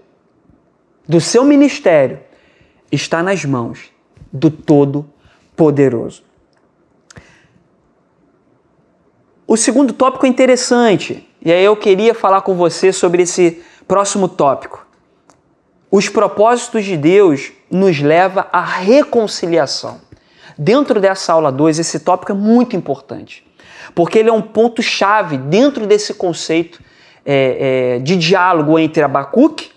do 1.07 1.21
seu 1.21 1.43
ministério, 1.43 2.19
está 2.91 3.21
nas 3.21 3.45
mãos 3.45 3.91
do 4.31 4.49
Todo-Poderoso. 4.49 6.23
O 9.45 9.55
segundo 9.55 9.93
tópico 9.93 10.25
é 10.25 10.29
interessante, 10.29 11.27
e 11.41 11.51
aí 11.51 11.63
eu 11.63 11.75
queria 11.75 12.15
falar 12.15 12.41
com 12.41 12.55
você 12.55 12.91
sobre 12.91 13.23
esse 13.23 13.61
próximo 13.87 14.27
tópico. 14.27 14.87
Os 15.91 16.09
propósitos 16.09 16.85
de 16.85 16.97
Deus 16.97 17.51
nos 17.69 17.99
leva 17.99 18.47
à 18.51 18.63
reconciliação. 18.63 20.01
Dentro 20.57 20.99
dessa 20.99 21.33
aula 21.33 21.51
2, 21.51 21.79
esse 21.79 21.99
tópico 21.99 22.31
é 22.31 22.35
muito 22.35 22.75
importante, 22.75 23.45
porque 23.95 24.19
ele 24.19 24.29
é 24.29 24.33
um 24.33 24.41
ponto-chave 24.41 25.37
dentro 25.37 25.87
desse 25.87 26.13
conceito 26.13 26.81
é, 27.25 27.95
é, 27.95 27.99
de 27.99 28.15
diálogo 28.15 28.77
entre 28.77 29.03
Abacuque, 29.03 29.71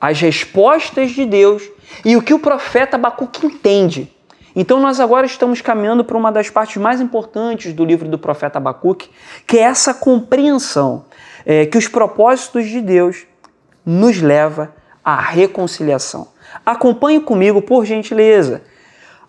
as 0.00 0.20
respostas 0.20 1.12
de 1.12 1.24
Deus 1.24 1.62
e 2.04 2.16
o 2.16 2.22
que 2.22 2.34
o 2.34 2.38
profeta 2.38 2.96
Abacuque 2.96 3.46
entende. 3.46 4.12
Então 4.54 4.80
nós 4.80 5.00
agora 5.00 5.24
estamos 5.24 5.60
caminhando 5.60 6.04
para 6.04 6.16
uma 6.16 6.30
das 6.30 6.50
partes 6.50 6.76
mais 6.76 7.00
importantes 7.00 7.72
do 7.72 7.84
livro 7.84 8.08
do 8.08 8.18
profeta 8.18 8.58
Abacuque, 8.58 9.10
que 9.46 9.58
é 9.58 9.62
essa 9.62 9.94
compreensão 9.94 11.04
é, 11.46 11.64
que 11.66 11.78
os 11.78 11.88
propósitos 11.88 12.66
de 12.66 12.80
Deus 12.80 13.26
nos 13.84 14.20
leva 14.20 14.74
à 15.04 15.20
reconciliação. 15.20 16.28
Acompanhe 16.66 17.20
comigo, 17.20 17.62
por 17.62 17.84
gentileza, 17.86 18.62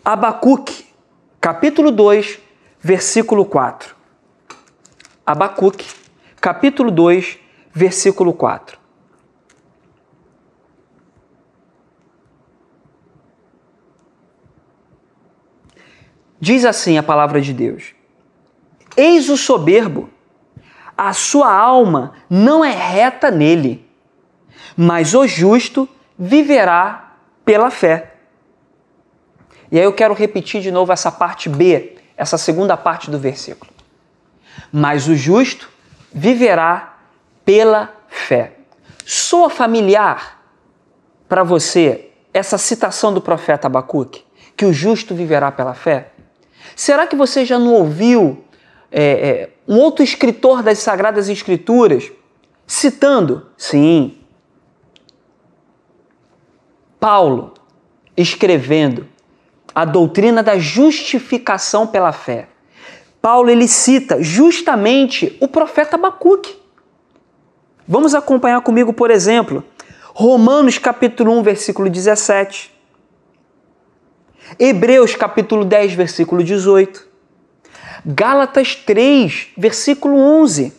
Abacuque, 0.06 0.86
capítulo 1.40 1.90
2, 1.90 2.38
versículo 2.82 3.46
4. 3.46 3.96
Abacuque, 5.26 5.88
capítulo 6.42 6.92
2, 6.92 7.40
versículo 7.74 8.34
4. 8.34 8.78
Diz 16.38 16.66
assim 16.66 16.98
a 16.98 17.04
palavra 17.04 17.40
de 17.40 17.54
Deus: 17.54 17.96
Eis 18.98 19.30
o 19.30 19.38
soberbo, 19.38 20.10
a 20.98 21.14
sua 21.14 21.50
alma 21.50 22.16
não 22.30 22.66
é 22.66 22.72
reta 22.72 23.32
nele, 23.32 23.90
mas 24.76 25.14
o 25.14 25.26
justo 25.26 25.88
viverá 26.20 27.16
pela 27.46 27.72
fé. 27.72 28.13
E 29.74 29.80
aí 29.80 29.86
eu 29.86 29.92
quero 29.92 30.14
repetir 30.14 30.62
de 30.62 30.72
novo 30.72 30.94
essa 30.94 31.12
parte 31.12 31.50
B, 31.50 31.96
essa 32.16 32.38
segunda 32.38 32.78
parte 32.78 33.10
do 33.10 33.18
versículo. 33.18 33.72
Mas 34.72 35.08
o 35.08 35.16
justo 35.16 35.68
viverá 36.14 37.00
pela 37.44 37.92
fé. 38.08 38.54
Soa 39.04 39.50
familiar 39.50 40.40
para 41.28 41.42
você 41.42 42.12
essa 42.32 42.56
citação 42.60 43.12
do 43.12 43.20
profeta 43.20 43.66
Abacuque, 43.66 44.24
que 44.56 44.64
o 44.64 44.72
justo 44.72 45.16
viverá 45.16 45.52
pela 45.52 45.74
fé? 45.74 46.12
Será 46.76 47.08
que 47.08 47.16
você 47.16 47.44
já 47.44 47.58
não 47.58 47.74
ouviu 47.74 48.46
é, 48.92 49.04
é, 49.04 49.50
um 49.68 49.80
outro 49.80 50.04
escritor 50.04 50.62
das 50.62 50.78
Sagradas 50.78 51.30
Escrituras 51.30 52.12
citando? 52.68 53.48
Sim. 53.58 54.20
Paulo 57.00 57.56
escrevendo 58.16 59.12
a 59.74 59.86
doutrina 59.86 60.44
da 60.44 60.58
justificação 60.58 61.88
pela 61.88 62.12
fé. 62.12 62.48
Paulo 63.22 63.50
ele 63.50 63.68
cita 63.68 64.22
justamente 64.22 65.38
o 65.40 65.48
profeta 65.48 65.96
Abacuque. 65.96 66.56
Vamos 67.88 68.14
acompanhar 68.14 68.62
comigo, 68.62 68.94
por 68.94 69.10
exemplo, 69.10 69.64
Romanos 70.14 70.78
capítulo 70.78 71.32
1, 71.40 71.44
versículo 71.44 71.90
17. 71.90 72.72
Hebreus 74.60 75.16
capítulo 75.16 75.66
10, 75.66 75.94
versículo 75.94 76.44
18. 76.44 77.08
Gálatas 78.06 78.76
3, 78.76 79.48
versículo 79.58 80.18
11. 80.18 80.74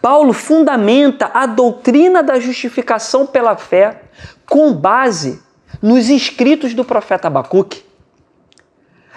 Paulo 0.00 0.32
fundamenta 0.32 1.30
a 1.32 1.46
doutrina 1.46 2.22
da 2.22 2.38
justificação 2.38 3.26
pela 3.26 3.56
fé 3.56 4.02
com 4.46 4.72
base 4.74 5.42
nos 5.82 6.08
escritos 6.08 6.74
do 6.74 6.84
profeta 6.84 7.28
Abacuque. 7.28 7.84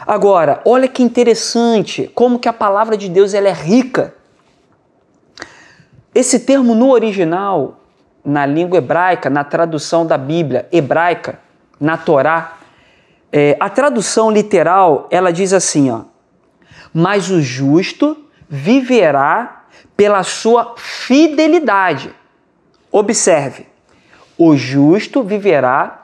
Agora, 0.05 0.61
olha 0.65 0.87
que 0.87 1.01
interessante 1.01 2.11
como 2.13 2.39
que 2.39 2.49
a 2.49 2.53
palavra 2.53 2.97
de 2.97 3.07
Deus 3.07 3.33
ela 3.33 3.47
é 3.47 3.53
rica. 3.53 4.13
Esse 6.13 6.41
termo 6.41 6.75
no 6.75 6.91
original, 6.91 7.79
na 8.23 8.45
língua 8.45 8.77
hebraica, 8.77 9.29
na 9.29 9.43
tradução 9.43 10.05
da 10.05 10.17
Bíblia 10.17 10.67
hebraica, 10.71 11.39
na 11.79 11.97
Torá, 11.97 12.57
é, 13.31 13.57
a 13.59 13.69
tradução 13.69 14.29
literal 14.29 15.07
ela 15.09 15.31
diz 15.31 15.53
assim, 15.53 15.89
ó, 15.89 16.01
mas 16.93 17.31
o 17.31 17.41
justo 17.41 18.17
viverá 18.47 19.63
pela 19.97 20.21
sua 20.23 20.75
fidelidade. 20.77 22.13
Observe, 22.91 23.65
o 24.37 24.55
justo 24.55 25.23
viverá 25.23 26.02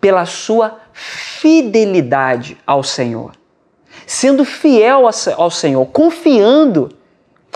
pela 0.00 0.24
sua 0.26 0.78
fidelidade 0.92 2.56
ao 2.66 2.82
Senhor, 2.82 3.32
sendo 4.06 4.44
fiel 4.44 5.08
ao 5.36 5.50
Senhor, 5.50 5.86
confiando 5.86 6.90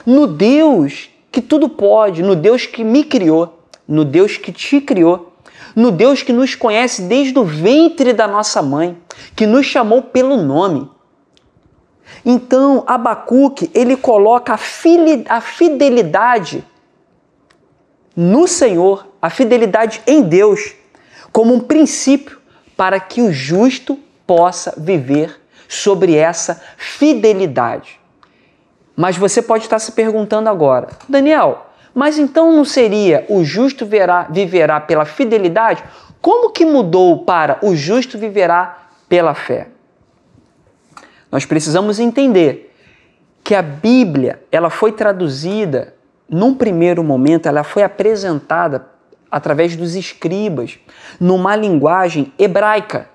no 0.05 0.27
Deus 0.27 1.11
que 1.31 1.41
tudo 1.41 1.69
pode, 1.69 2.23
no 2.23 2.35
Deus 2.37 2.67
que 2.67 2.85
me 2.85 3.05
criou, 3.05 3.61
no 3.87 4.05
Deus 4.05 4.37
que 4.37 4.53
te 4.53 4.81
criou 4.81 5.33
no 5.75 5.91
Deus 5.91 6.23
que 6.23 6.33
nos 6.33 6.55
conhece 6.55 7.03
desde 7.03 7.39
o 7.39 7.45
ventre 7.45 8.13
da 8.13 8.29
nossa 8.29 8.63
mãe, 8.63 8.97
que 9.35 9.47
nos 9.47 9.67
chamou 9.67 10.03
pelo 10.03 10.37
nome. 10.37 10.91
Então, 12.25 12.85
Abacuque, 12.87 13.71
ele 13.75 13.97
coloca 13.97 14.55
a 14.55 15.41
fidelidade 15.41 16.65
no 18.15 18.47
Senhor, 18.47 19.07
a 19.21 19.31
fidelidade 19.31 20.03
em 20.07 20.23
Deus, 20.23 20.75
como 21.33 21.55
um 21.55 21.61
princípio 21.61 22.39
para 22.77 23.01
que 23.01 23.23
o 23.23 23.33
justo 23.33 23.99
possa 24.27 24.75
viver 24.77 25.41
sobre 25.69 26.15
essa 26.15 26.63
fidelidade. 26.77 27.99
Mas 28.95 29.17
você 29.17 29.41
pode 29.41 29.65
estar 29.65 29.79
se 29.79 29.93
perguntando 29.93 30.49
agora, 30.49 30.89
Daniel, 31.09 31.67
mas 31.95 32.19
então 32.19 32.53
não 32.53 32.65
seria 32.65 33.25
o 33.29 33.43
justo 33.43 33.87
verá, 33.87 34.25
viverá 34.31 34.81
pela 34.81 35.05
fidelidade? 35.05 35.83
Como 36.21 36.51
que 36.51 36.65
mudou 36.65 37.25
para 37.25 37.59
o 37.63 37.75
justo 37.75 38.19
viverá 38.19 38.89
pela 39.09 39.35
fé? 39.35 39.69
Nós 41.31 41.47
precisamos 41.47 41.99
entender 41.99 42.75
que 43.43 43.55
a 43.55 43.63
Bíblia, 43.63 44.43
ela 44.53 44.71
foi 44.71 44.93
traduzida 44.93 45.95
num 46.29 46.55
primeiro 46.55 47.03
momento, 47.03 47.47
ela 47.47 47.65
foi 47.65 47.83
apresentada 47.83 48.87
através 49.33 49.75
dos 49.75 49.95
escribas, 49.95 50.79
numa 51.19 51.57
linguagem 51.57 52.31
hebraica. 52.39 53.09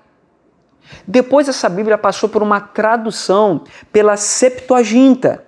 Depois 1.06 1.48
essa 1.48 1.68
Bíblia 1.68 1.96
passou 1.96 2.28
por 2.28 2.42
uma 2.42 2.60
tradução 2.60 3.62
pela 3.92 4.16
Septuaginta, 4.16 5.44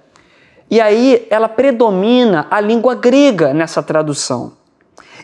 e 0.70 0.80
aí 0.80 1.26
ela 1.28 1.48
predomina 1.48 2.46
a 2.48 2.60
língua 2.60 2.94
grega 2.94 3.52
nessa 3.52 3.82
tradução. 3.82 4.52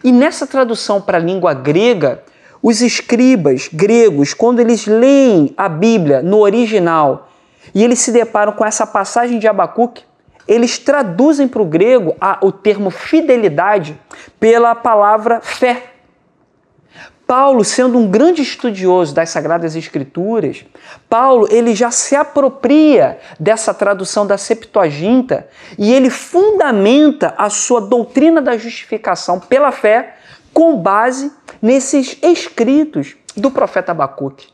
E 0.02 0.10
nessa 0.10 0.46
tradução 0.46 1.00
para 1.00 1.18
a 1.18 1.20
língua 1.20 1.54
grega, 1.54 2.24
os 2.60 2.80
escribas 2.80 3.68
gregos, 3.72 4.34
quando 4.34 4.58
eles 4.58 4.86
leem 4.86 5.54
a 5.56 5.68
Bíblia 5.68 6.20
no 6.20 6.38
original 6.38 7.28
e 7.72 7.84
eles 7.84 8.00
se 8.00 8.10
deparam 8.10 8.52
com 8.52 8.64
essa 8.64 8.86
passagem 8.86 9.38
de 9.38 9.46
Abacuque, 9.46 10.02
eles 10.46 10.78
traduzem 10.78 11.48
para 11.48 11.62
o 11.62 11.66
grego 11.66 12.16
a, 12.20 12.38
o 12.42 12.52
termo 12.52 12.90
fidelidade 12.90 13.98
pela 14.38 14.74
palavra 14.74 15.40
fé. 15.40 15.92
Paulo, 17.26 17.64
sendo 17.64 17.98
um 17.98 18.08
grande 18.08 18.40
estudioso 18.40 19.12
das 19.12 19.30
Sagradas 19.30 19.74
Escrituras, 19.74 20.64
Paulo 21.10 21.48
ele 21.50 21.74
já 21.74 21.90
se 21.90 22.14
apropria 22.14 23.18
dessa 23.38 23.74
tradução 23.74 24.24
da 24.24 24.38
Septuaginta 24.38 25.48
e 25.76 25.92
ele 25.92 26.08
fundamenta 26.08 27.34
a 27.36 27.50
sua 27.50 27.80
doutrina 27.80 28.40
da 28.40 28.56
justificação 28.56 29.40
pela 29.40 29.72
fé 29.72 30.14
com 30.54 30.76
base 30.76 31.32
nesses 31.60 32.16
escritos 32.22 33.16
do 33.36 33.50
profeta 33.50 33.90
Abacuque. 33.90 34.48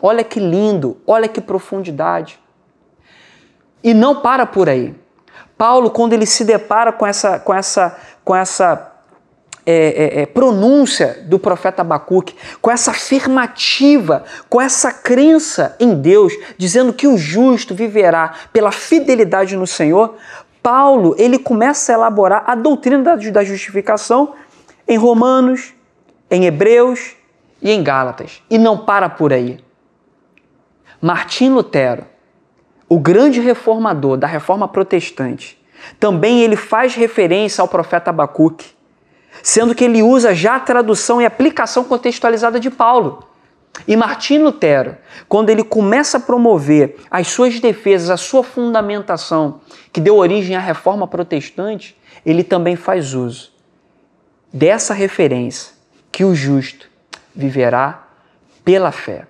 Olha 0.00 0.22
que 0.22 0.38
lindo, 0.38 0.98
olha 1.04 1.26
que 1.26 1.40
profundidade. 1.40 2.38
E 3.82 3.92
não 3.92 4.20
para 4.20 4.46
por 4.46 4.68
aí. 4.68 4.94
Paulo, 5.62 5.92
quando 5.92 6.12
ele 6.12 6.26
se 6.26 6.44
depara 6.44 6.90
com 6.90 7.06
essa, 7.06 7.38
com 7.38 7.54
essa, 7.54 7.96
com 8.24 8.34
essa 8.34 8.94
é, 9.64 10.18
é, 10.18 10.22
é, 10.22 10.26
pronúncia 10.26 11.22
do 11.26 11.38
profeta 11.38 11.82
Abacuque, 11.82 12.34
com 12.60 12.68
essa 12.68 12.90
afirmativa, 12.90 14.24
com 14.48 14.60
essa 14.60 14.92
crença 14.92 15.76
em 15.78 15.94
Deus, 15.94 16.32
dizendo 16.58 16.92
que 16.92 17.06
o 17.06 17.16
justo 17.16 17.76
viverá 17.76 18.34
pela 18.52 18.72
fidelidade 18.72 19.56
no 19.56 19.64
Senhor, 19.64 20.16
Paulo 20.60 21.14
ele 21.16 21.38
começa 21.38 21.92
a 21.92 21.94
elaborar 21.94 22.42
a 22.44 22.56
doutrina 22.56 23.04
da, 23.04 23.14
da 23.14 23.44
justificação 23.44 24.34
em 24.88 24.98
Romanos, 24.98 25.72
em 26.28 26.44
Hebreus 26.44 27.14
e 27.62 27.70
em 27.70 27.84
Gálatas. 27.84 28.42
E 28.50 28.58
não 28.58 28.78
para 28.78 29.08
por 29.08 29.32
aí. 29.32 29.60
Martim 31.00 31.50
Lutero, 31.50 32.04
o 32.92 32.98
grande 32.98 33.40
reformador 33.40 34.16
da 34.16 34.26
reforma 34.26 34.68
protestante, 34.68 35.58
também 35.98 36.42
ele 36.42 36.56
faz 36.56 36.94
referência 36.94 37.62
ao 37.62 37.68
profeta 37.68 38.10
Abacuque 38.10 38.66
sendo 39.42 39.74
que 39.74 39.84
ele 39.84 40.02
usa 40.02 40.34
já 40.34 40.56
a 40.56 40.60
tradução 40.60 41.20
e 41.20 41.24
aplicação 41.24 41.84
contextualizada 41.84 42.60
de 42.60 42.70
Paulo. 42.70 43.24
E 43.88 43.96
Martim 43.96 44.38
Lutero, 44.38 44.96
quando 45.28 45.48
ele 45.48 45.64
começa 45.64 46.18
a 46.18 46.20
promover 46.20 46.96
as 47.10 47.28
suas 47.28 47.58
defesas, 47.58 48.10
a 48.10 48.16
sua 48.16 48.44
fundamentação, 48.44 49.60
que 49.90 50.00
deu 50.00 50.16
origem 50.16 50.54
à 50.54 50.60
reforma 50.60 51.08
protestante, 51.08 51.96
ele 52.26 52.44
também 52.44 52.76
faz 52.76 53.14
uso 53.14 53.50
dessa 54.52 54.92
referência 54.92 55.72
que 56.10 56.24
o 56.24 56.34
justo 56.34 56.86
viverá 57.34 58.06
pela 58.62 58.92
fé. 58.92 59.26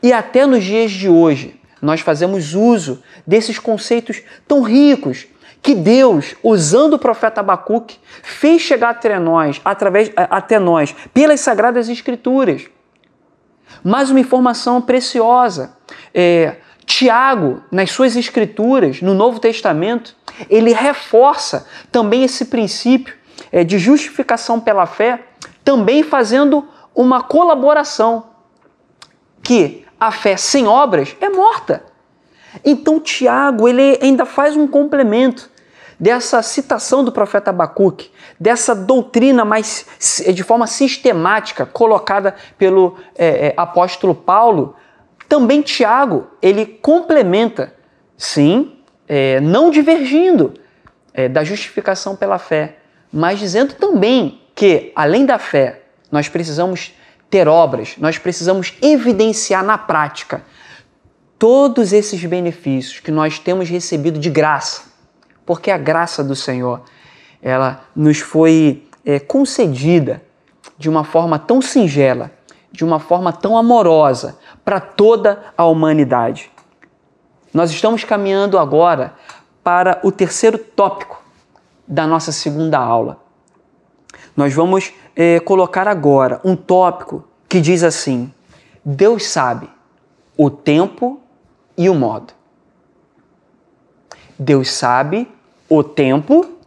E 0.00 0.12
até 0.12 0.46
nos 0.46 0.62
dias 0.62 0.92
de 0.92 1.08
hoje, 1.08 1.60
nós 1.80 2.00
fazemos 2.00 2.54
uso 2.54 3.02
desses 3.26 3.58
conceitos 3.58 4.22
tão 4.46 4.62
ricos 4.62 5.26
que 5.62 5.74
Deus, 5.74 6.36
usando 6.42 6.94
o 6.94 6.98
profeta 6.98 7.40
Abacuque, 7.40 7.98
fez 8.22 8.62
chegar 8.62 8.90
até 8.90 9.18
nós, 9.18 9.60
através, 9.64 10.10
até 10.14 10.58
nós 10.58 10.94
pelas 11.12 11.40
Sagradas 11.40 11.88
Escrituras. 11.88 12.66
Mais 13.82 14.10
uma 14.10 14.20
informação 14.20 14.80
preciosa. 14.80 15.76
É, 16.14 16.56
Tiago, 16.84 17.62
nas 17.70 17.90
suas 17.90 18.14
escrituras, 18.14 19.02
no 19.02 19.12
Novo 19.12 19.40
Testamento, 19.40 20.14
ele 20.48 20.72
reforça 20.72 21.66
também 21.90 22.22
esse 22.22 22.44
princípio 22.44 23.14
é, 23.50 23.64
de 23.64 23.78
justificação 23.78 24.60
pela 24.60 24.86
fé, 24.86 25.24
também 25.64 26.02
fazendo 26.02 26.66
uma 26.94 27.22
colaboração 27.22 28.28
que 29.42 29.85
a 29.98 30.10
fé 30.10 30.36
sem 30.36 30.66
obras 30.66 31.16
é 31.20 31.28
morta. 31.28 31.84
Então 32.64 33.00
Tiago 33.00 33.68
ele 33.68 33.98
ainda 34.02 34.24
faz 34.24 34.56
um 34.56 34.66
complemento 34.66 35.50
dessa 35.98 36.42
citação 36.42 37.02
do 37.02 37.10
profeta 37.10 37.50
Abacuque, 37.50 38.10
dessa 38.38 38.74
doutrina 38.74 39.44
mais 39.44 39.86
de 40.32 40.42
forma 40.42 40.66
sistemática 40.66 41.64
colocada 41.64 42.34
pelo 42.58 42.98
é, 43.16 43.48
é, 43.48 43.54
apóstolo 43.56 44.14
Paulo. 44.14 44.76
Também 45.28 45.62
Tiago 45.62 46.26
ele 46.40 46.66
complementa, 46.66 47.74
sim, 48.16 48.76
é, 49.08 49.40
não 49.40 49.70
divergindo 49.70 50.54
é, 51.14 51.28
da 51.28 51.42
justificação 51.42 52.14
pela 52.14 52.38
fé, 52.38 52.76
mas 53.12 53.38
dizendo 53.38 53.74
também 53.74 54.42
que 54.54 54.92
além 54.94 55.24
da 55.24 55.38
fé 55.38 55.82
nós 56.10 56.28
precisamos 56.28 56.92
ter 57.28 57.48
obras, 57.48 57.96
nós 57.98 58.18
precisamos 58.18 58.74
evidenciar 58.80 59.64
na 59.64 59.76
prática 59.76 60.44
todos 61.38 61.92
esses 61.92 62.24
benefícios 62.24 63.00
que 63.00 63.10
nós 63.10 63.38
temos 63.38 63.68
recebido 63.68 64.18
de 64.18 64.30
graça, 64.30 64.82
porque 65.44 65.70
a 65.70 65.78
graça 65.78 66.24
do 66.24 66.34
Senhor 66.34 66.82
ela 67.42 67.84
nos 67.94 68.20
foi 68.20 68.88
é, 69.04 69.18
concedida 69.20 70.22
de 70.78 70.88
uma 70.88 71.04
forma 71.04 71.38
tão 71.38 71.60
singela, 71.60 72.30
de 72.72 72.84
uma 72.84 72.98
forma 72.98 73.32
tão 73.32 73.56
amorosa 73.56 74.38
para 74.64 74.80
toda 74.80 75.44
a 75.56 75.64
humanidade. 75.64 76.50
Nós 77.52 77.70
estamos 77.70 78.04
caminhando 78.04 78.58
agora 78.58 79.14
para 79.62 80.00
o 80.02 80.12
terceiro 80.12 80.58
tópico 80.58 81.22
da 81.86 82.06
nossa 82.06 82.32
segunda 82.32 82.78
aula. 82.78 83.18
Nós 84.36 84.52
vamos 84.52 84.92
é, 85.16 85.40
colocar 85.40 85.88
agora 85.88 86.40
um 86.44 86.54
tópico 86.54 87.24
que 87.48 87.60
diz 87.60 87.82
assim: 87.82 88.32
Deus 88.84 89.26
sabe 89.26 89.68
o 90.36 90.50
tempo 90.50 91.20
e 91.76 91.88
o 91.88 91.94
modo. 91.94 92.34
Deus 94.38 94.70
sabe 94.70 95.26
o 95.68 95.82
tempo 95.82 96.58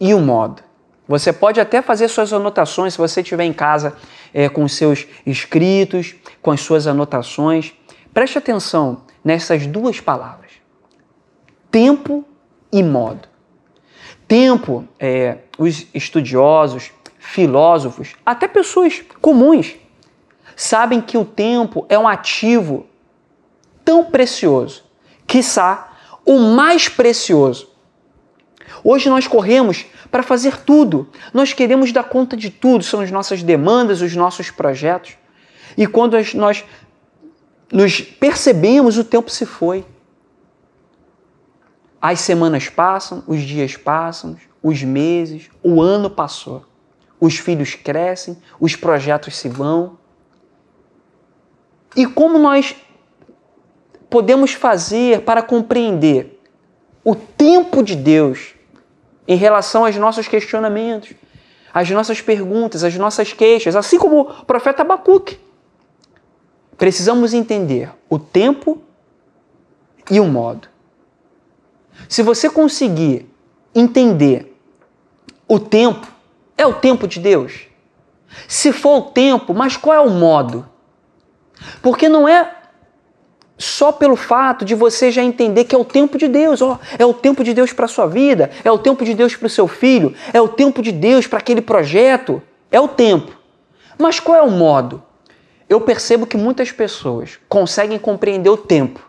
e 0.00 0.12
o 0.12 0.18
modo. 0.18 0.62
Você 1.06 1.32
pode 1.32 1.60
até 1.60 1.80
fazer 1.80 2.08
suas 2.08 2.32
anotações 2.32 2.94
se 2.94 2.98
você 2.98 3.20
estiver 3.20 3.44
em 3.44 3.52
casa 3.52 3.96
é, 4.34 4.48
com 4.48 4.66
seus 4.66 5.06
escritos, 5.24 6.14
com 6.42 6.50
as 6.50 6.60
suas 6.60 6.86
anotações. 6.86 7.72
Preste 8.12 8.38
atenção 8.38 9.02
nessas 9.24 9.66
duas 9.66 10.00
palavras: 10.00 10.50
tempo 11.70 12.24
e 12.72 12.82
modo. 12.82 13.28
Tempo, 14.26 14.86
é, 14.98 15.38
os 15.58 15.86
estudiosos, 15.92 16.92
filósofos, 17.20 18.16
até 18.24 18.48
pessoas 18.48 19.02
comuns, 19.20 19.76
sabem 20.56 21.00
que 21.00 21.18
o 21.18 21.24
tempo 21.24 21.84
é 21.88 21.98
um 21.98 22.08
ativo 22.08 22.86
tão 23.84 24.06
precioso, 24.06 24.82
quiçá 25.26 25.92
o 26.24 26.38
mais 26.38 26.88
precioso. 26.88 27.68
Hoje 28.82 29.10
nós 29.10 29.26
corremos 29.26 29.84
para 30.10 30.22
fazer 30.22 30.56
tudo, 30.62 31.08
nós 31.32 31.52
queremos 31.52 31.92
dar 31.92 32.04
conta 32.04 32.36
de 32.36 32.50
tudo, 32.50 32.82
são 32.82 33.00
as 33.00 33.10
nossas 33.10 33.42
demandas, 33.42 34.00
os 34.00 34.16
nossos 34.16 34.50
projetos. 34.50 35.12
E 35.76 35.86
quando 35.86 36.16
nós 36.34 36.64
nos 37.70 38.00
percebemos, 38.00 38.96
o 38.96 39.04
tempo 39.04 39.30
se 39.30 39.44
foi. 39.44 39.84
As 42.00 42.20
semanas 42.20 42.68
passam, 42.68 43.22
os 43.26 43.42
dias 43.42 43.76
passam, 43.76 44.36
os 44.62 44.82
meses, 44.82 45.50
o 45.62 45.82
ano 45.82 46.08
passou. 46.08 46.69
Os 47.20 47.36
filhos 47.36 47.74
crescem, 47.74 48.36
os 48.58 48.74
projetos 48.74 49.36
se 49.36 49.48
vão. 49.48 49.98
E 51.94 52.06
como 52.06 52.38
nós 52.38 52.74
podemos 54.08 54.52
fazer 54.52 55.22
para 55.22 55.42
compreender 55.42 56.40
o 57.04 57.14
tempo 57.14 57.82
de 57.82 57.94
Deus 57.94 58.54
em 59.28 59.36
relação 59.36 59.84
aos 59.84 59.96
nossos 59.96 60.26
questionamentos, 60.26 61.12
às 61.72 61.88
nossas 61.90 62.20
perguntas, 62.20 62.82
às 62.82 62.96
nossas 62.96 63.32
queixas, 63.32 63.76
assim 63.76 63.98
como 63.98 64.22
o 64.22 64.44
profeta 64.44 64.82
Abacuque? 64.82 65.38
Precisamos 66.76 67.34
entender 67.34 67.92
o 68.08 68.18
tempo 68.18 68.82
e 70.10 70.18
o 70.18 70.24
modo. 70.24 70.68
Se 72.08 72.22
você 72.22 72.48
conseguir 72.48 73.30
entender 73.74 74.56
o 75.46 75.58
tempo, 75.58 76.06
é 76.60 76.66
o 76.66 76.74
tempo 76.74 77.08
de 77.08 77.18
Deus. 77.18 77.66
Se 78.46 78.70
for 78.70 78.98
o 78.98 79.02
tempo, 79.02 79.54
mas 79.54 79.78
qual 79.78 79.96
é 79.96 80.00
o 80.00 80.10
modo? 80.10 80.68
Porque 81.80 82.06
não 82.06 82.28
é 82.28 82.54
só 83.56 83.90
pelo 83.90 84.14
fato 84.14 84.64
de 84.64 84.74
você 84.74 85.10
já 85.10 85.22
entender 85.22 85.64
que 85.64 85.74
é 85.74 85.78
o 85.78 85.84
tempo 85.84 86.18
de 86.18 86.28
Deus, 86.28 86.60
ó, 86.60 86.78
é 86.98 87.04
o 87.04 87.14
tempo 87.14 87.42
de 87.42 87.54
Deus 87.54 87.72
para 87.72 87.88
sua 87.88 88.06
vida, 88.06 88.50
é 88.62 88.70
o 88.70 88.78
tempo 88.78 89.04
de 89.04 89.14
Deus 89.14 89.34
para 89.34 89.46
o 89.46 89.50
seu 89.50 89.66
filho, 89.66 90.14
é 90.32 90.40
o 90.40 90.48
tempo 90.48 90.82
de 90.82 90.92
Deus 90.92 91.26
para 91.26 91.38
aquele 91.38 91.62
projeto, 91.62 92.42
é 92.70 92.78
o 92.78 92.88
tempo. 92.88 93.32
Mas 93.98 94.20
qual 94.20 94.36
é 94.36 94.42
o 94.42 94.50
modo? 94.50 95.02
Eu 95.68 95.80
percebo 95.80 96.26
que 96.26 96.36
muitas 96.36 96.70
pessoas 96.72 97.38
conseguem 97.48 97.98
compreender 97.98 98.50
o 98.50 98.56
tempo, 98.56 99.00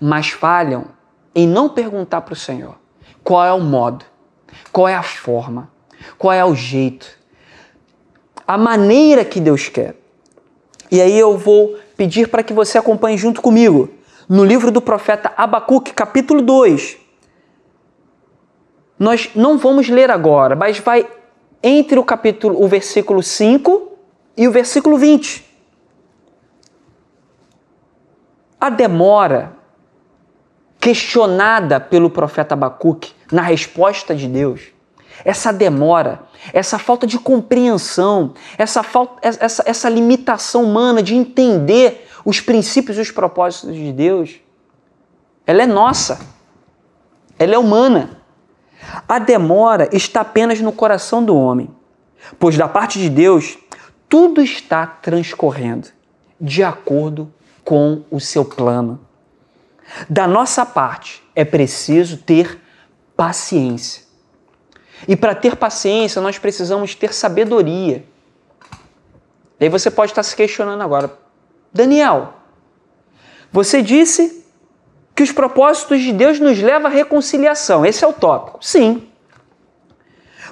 mas 0.00 0.30
falham 0.30 0.86
em 1.34 1.46
não 1.46 1.68
perguntar 1.68 2.22
para 2.22 2.34
o 2.34 2.36
Senhor 2.36 2.76
qual 3.22 3.44
é 3.44 3.52
o 3.52 3.60
modo, 3.60 4.04
qual 4.70 4.88
é 4.88 4.94
a 4.94 5.02
forma, 5.02 5.70
qual 6.18 6.32
é 6.32 6.44
o 6.44 6.54
jeito, 6.54 7.06
a 8.46 8.58
maneira 8.58 9.24
que 9.24 9.40
Deus 9.40 9.68
quer. 9.68 9.94
E 10.90 11.00
aí 11.00 11.18
eu 11.18 11.38
vou 11.38 11.78
pedir 11.96 12.28
para 12.28 12.42
que 12.42 12.52
você 12.52 12.76
acompanhe 12.76 13.16
junto 13.16 13.40
comigo 13.40 13.88
no 14.28 14.44
livro 14.44 14.70
do 14.70 14.80
profeta 14.80 15.32
Abacuque, 15.36 15.92
capítulo 15.92 16.42
2. 16.42 16.98
Nós 18.98 19.30
não 19.34 19.56
vamos 19.58 19.88
ler 19.88 20.10
agora, 20.10 20.54
mas 20.54 20.78
vai 20.78 21.08
entre 21.62 21.98
o 21.98 22.04
capítulo, 22.04 22.62
o 22.62 22.68
versículo 22.68 23.22
5 23.22 23.92
e 24.36 24.48
o 24.48 24.52
versículo 24.52 24.96
20. 24.98 25.44
A 28.60 28.70
demora 28.70 29.56
questionada 30.78 31.78
pelo 31.78 32.10
profeta 32.10 32.54
Abacuque 32.54 33.12
na 33.30 33.42
resposta 33.42 34.14
de 34.14 34.26
Deus 34.26 34.71
essa 35.24 35.52
demora, 35.52 36.22
essa 36.52 36.78
falta 36.78 37.06
de 37.06 37.18
compreensão, 37.18 38.34
essa, 38.58 38.82
falta, 38.82 39.18
essa, 39.22 39.62
essa 39.66 39.88
limitação 39.88 40.64
humana 40.64 41.02
de 41.02 41.14
entender 41.14 42.08
os 42.24 42.40
princípios 42.40 42.98
e 42.98 43.00
os 43.00 43.10
propósitos 43.10 43.74
de 43.74 43.92
Deus, 43.92 44.36
ela 45.46 45.62
é 45.62 45.66
nossa, 45.66 46.20
ela 47.38 47.54
é 47.54 47.58
humana. 47.58 48.22
A 49.08 49.18
demora 49.18 49.88
está 49.92 50.22
apenas 50.22 50.60
no 50.60 50.72
coração 50.72 51.24
do 51.24 51.36
homem, 51.36 51.70
pois 52.38 52.56
da 52.56 52.68
parte 52.68 52.98
de 52.98 53.08
Deus 53.08 53.58
tudo 54.08 54.42
está 54.42 54.86
transcorrendo 54.86 55.88
de 56.40 56.62
acordo 56.62 57.32
com 57.64 58.02
o 58.10 58.18
seu 58.18 58.44
plano. 58.44 59.00
Da 60.08 60.26
nossa 60.26 60.66
parte, 60.66 61.22
é 61.34 61.44
preciso 61.44 62.18
ter 62.18 62.60
paciência 63.16 64.11
e 65.06 65.16
para 65.16 65.34
ter 65.34 65.56
paciência, 65.56 66.22
nós 66.22 66.38
precisamos 66.38 66.94
ter 66.94 67.12
sabedoria. 67.12 68.04
E 69.58 69.64
aí 69.64 69.68
você 69.68 69.90
pode 69.90 70.12
estar 70.12 70.22
se 70.22 70.34
questionando 70.34 70.82
agora, 70.82 71.12
Daniel, 71.72 72.34
você 73.50 73.82
disse 73.82 74.44
que 75.14 75.22
os 75.22 75.32
propósitos 75.32 76.00
de 76.00 76.12
Deus 76.12 76.40
nos 76.40 76.60
levam 76.60 76.90
à 76.90 76.90
reconciliação. 76.90 77.84
Esse 77.84 78.04
é 78.04 78.06
o 78.06 78.12
tópico. 78.12 78.58
Sim. 78.64 79.08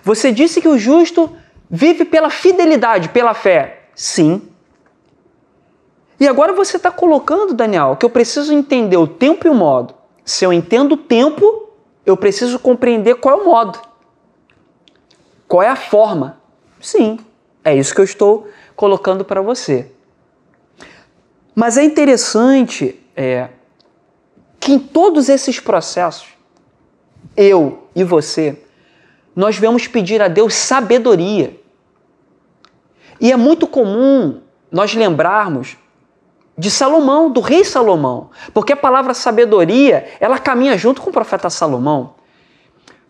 Você 0.02 0.30
disse 0.32 0.60
que 0.60 0.68
o 0.68 0.78
justo 0.78 1.34
vive 1.68 2.04
pela 2.04 2.30
fidelidade, 2.30 3.08
pela 3.08 3.34
fé. 3.34 3.84
Sim. 3.94 4.42
E 6.18 6.28
agora 6.28 6.52
você 6.52 6.76
está 6.76 6.90
colocando, 6.90 7.54
Daniel, 7.54 7.96
que 7.96 8.04
eu 8.04 8.10
preciso 8.10 8.52
entender 8.52 8.96
o 8.96 9.06
tempo 9.06 9.46
e 9.46 9.50
o 9.50 9.54
modo. 9.54 9.94
Se 10.24 10.44
eu 10.44 10.52
entendo 10.52 10.92
o 10.92 10.96
tempo, 10.96 11.70
eu 12.04 12.16
preciso 12.16 12.58
compreender 12.58 13.16
qual 13.16 13.38
é 13.38 13.42
o 13.42 13.44
modo. 13.46 13.80
Qual 15.50 15.64
é 15.64 15.68
a 15.68 15.74
forma? 15.74 16.40
Sim, 16.80 17.18
é 17.64 17.74
isso 17.74 17.92
que 17.92 18.00
eu 18.00 18.04
estou 18.04 18.48
colocando 18.76 19.24
para 19.24 19.42
você. 19.42 19.90
Mas 21.56 21.76
é 21.76 21.82
interessante 21.82 23.04
é, 23.16 23.48
que 24.60 24.70
em 24.70 24.78
todos 24.78 25.28
esses 25.28 25.58
processos, 25.58 26.28
eu 27.36 27.88
e 27.96 28.04
você, 28.04 28.62
nós 29.34 29.58
vamos 29.58 29.88
pedir 29.88 30.22
a 30.22 30.28
Deus 30.28 30.54
sabedoria. 30.54 31.60
E 33.20 33.32
é 33.32 33.36
muito 33.36 33.66
comum 33.66 34.40
nós 34.70 34.94
lembrarmos 34.94 35.76
de 36.56 36.70
Salomão, 36.70 37.28
do 37.28 37.40
rei 37.40 37.64
Salomão, 37.64 38.30
porque 38.54 38.72
a 38.72 38.76
palavra 38.76 39.14
sabedoria, 39.14 40.14
ela 40.20 40.38
caminha 40.38 40.78
junto 40.78 41.02
com 41.02 41.10
o 41.10 41.12
profeta 41.12 41.50
Salomão. 41.50 42.14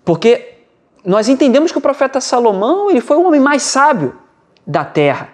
Porque 0.03 0.60
nós 1.05 1.29
entendemos 1.29 1.73
que 1.73 1.79
o 1.79 1.81
profeta 1.81 2.21
Salomão 2.21 2.91
ele 2.91 3.01
foi 3.01 3.17
o 3.17 3.27
homem 3.27 3.41
mais 3.41 3.63
sábio 3.63 4.17
da 4.67 4.85
terra. 4.85 5.29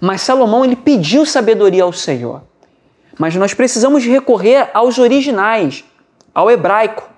Mas 0.00 0.20
Salomão 0.20 0.64
ele 0.64 0.76
pediu 0.76 1.24
sabedoria 1.24 1.84
ao 1.84 1.92
Senhor. 1.92 2.42
mas 3.18 3.34
nós 3.34 3.54
precisamos 3.54 4.04
recorrer 4.04 4.68
aos 4.74 4.98
originais, 4.98 5.84
ao 6.34 6.50
hebraico. 6.50 7.08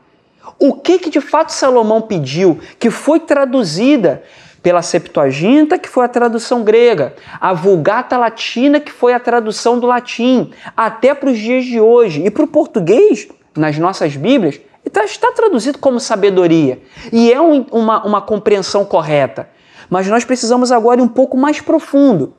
O 0.57 0.75
que, 0.75 0.99
que 0.99 1.11
de 1.11 1.21
fato 1.21 1.53
Salomão 1.53 2.01
pediu, 2.01 2.61
que 2.79 2.89
foi 2.89 3.19
traduzida 3.19 4.23
pela 4.63 4.83
Septuaginta, 4.83 5.79
que 5.79 5.89
foi 5.89 6.05
a 6.05 6.09
tradução 6.09 6.63
grega, 6.63 7.15
a 7.41 7.53
Vulgata 7.53 8.17
Latina, 8.17 8.79
que 8.79 8.93
foi 8.93 9.13
a 9.13 9.21
tradução 9.21 9.79
do 9.79 9.87
latim, 9.87 10.53
até 10.77 11.15
para 11.15 11.31
os 11.31 11.39
dias 11.39 11.65
de 11.65 11.81
hoje. 11.81 12.25
E 12.25 12.31
para 12.31 12.45
o 12.45 12.49
português, 12.49 13.29
nas 13.57 13.77
nossas 13.79 14.15
Bíblias, 14.15 14.61
está, 14.89 15.05
está 15.05 15.33
traduzido 15.33 15.79
como 15.79 16.01
sabedoria. 16.01 16.83
E 17.13 17.33
é 17.33 17.41
um, 17.41 17.63
uma, 17.71 18.05
uma 18.05 18.21
compreensão 18.21 18.85
correta. 18.85 19.49
Mas 19.89 20.07
nós 20.07 20.25
precisamos 20.25 20.71
agora 20.71 21.01
ir 21.01 21.05
um 21.05 21.09
pouco 21.09 21.37
mais 21.37 21.61
profundo. 21.61 22.35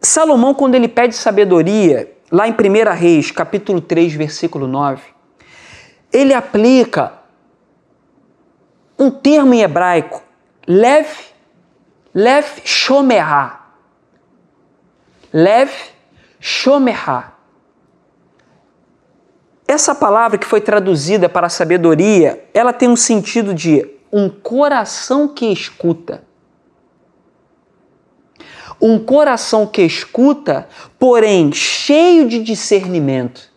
Salomão, 0.00 0.54
quando 0.54 0.74
ele 0.74 0.88
pede 0.88 1.14
sabedoria, 1.14 2.16
lá 2.32 2.48
em 2.48 2.52
1 2.52 2.54
Reis, 2.94 3.30
capítulo 3.30 3.80
3, 3.80 4.14
versículo 4.14 4.66
9, 4.66 5.02
ele 6.12 6.32
aplica 6.32 7.20
um 8.98 9.10
termo 9.10 9.54
em 9.54 9.62
hebraico, 9.62 10.22
lev, 10.66 11.06
lev 12.14 12.46
shomerá. 12.64 13.68
Lev 15.32 15.70
shomerá. 16.40 17.34
Essa 19.70 19.94
palavra 19.94 20.36
que 20.36 20.48
foi 20.48 20.60
traduzida 20.60 21.28
para 21.28 21.48
sabedoria, 21.48 22.44
ela 22.52 22.72
tem 22.72 22.88
um 22.88 22.96
sentido 22.96 23.54
de 23.54 23.88
um 24.12 24.28
coração 24.28 25.28
que 25.28 25.46
escuta. 25.46 26.24
Um 28.80 28.98
coração 28.98 29.68
que 29.68 29.82
escuta, 29.82 30.68
porém 30.98 31.52
cheio 31.52 32.28
de 32.28 32.42
discernimento. 32.42 33.48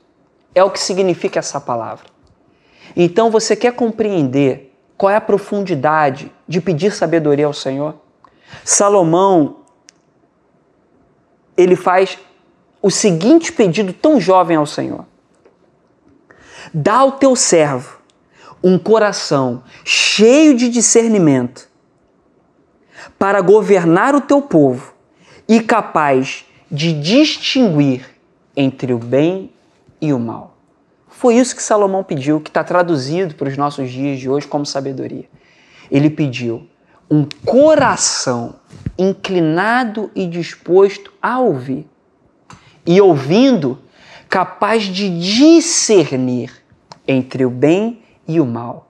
É 0.54 0.63
o 0.63 0.69
que 0.69 0.80
significa 0.80 1.39
essa 1.39 1.60
palavra. 1.60 2.06
Então 2.95 3.32
você 3.32 3.56
quer 3.56 3.73
compreender 3.73 4.71
qual 4.95 5.10
é 5.10 5.15
a 5.15 5.21
profundidade 5.21 6.32
de 6.47 6.62
pedir 6.62 6.93
sabedoria 6.93 7.47
ao 7.47 7.54
Senhor? 7.54 7.95
Salomão 8.63 9.62
ele 11.58 11.76
faz 11.76 12.19
o 12.84 12.91
seguinte 12.91 13.52
pedido 13.52 13.91
tão 13.91 14.21
jovem 14.21 14.58
ao 14.58 14.67
Senhor: 14.67 15.08
Dá 16.71 16.95
ao 16.95 17.13
teu 17.13 17.36
servo 17.36 17.97
um 18.63 18.78
coração 18.78 19.63
cheio 19.84 20.56
de 20.56 20.69
discernimento 20.69 21.67
para 23.17 23.41
governar 23.41 24.15
o 24.15 24.21
teu 24.21 24.41
povo 24.41 24.93
e 25.47 25.60
capaz 25.60 26.45
de 26.71 26.93
distinguir 26.93 28.06
entre 28.56 28.93
o 28.93 28.97
bem 28.97 29.52
e 29.99 30.13
o 30.13 30.19
mal. 30.19 30.58
Foi 31.08 31.36
isso 31.36 31.56
que 31.56 31.63
Salomão 31.63 32.04
pediu, 32.04 32.41
que 32.41 32.49
está 32.49 32.63
traduzido 32.63 33.36
para 33.36 33.47
os 33.47 33.58
nossos 33.58 33.89
dias 33.89 34.19
de 34.19 34.30
hoje 34.30 34.47
como 34.47 34.65
sabedoria. 34.65 35.26
Ele 35.91 36.10
pediu 36.10 36.67
um 37.10 37.26
coração 37.45 38.56
inclinado 38.97 40.10
e 40.15 40.26
disposto 40.28 41.13
a 41.21 41.39
ouvir, 41.39 41.88
e 42.86 42.99
ouvindo, 42.99 43.80
capaz 44.33 44.85
de 44.85 45.09
discernir 45.09 46.51
entre 47.07 47.45
o 47.45 47.51
bem 47.51 48.01
e 48.27 48.41
o 48.41 48.47
mal. 48.47 48.87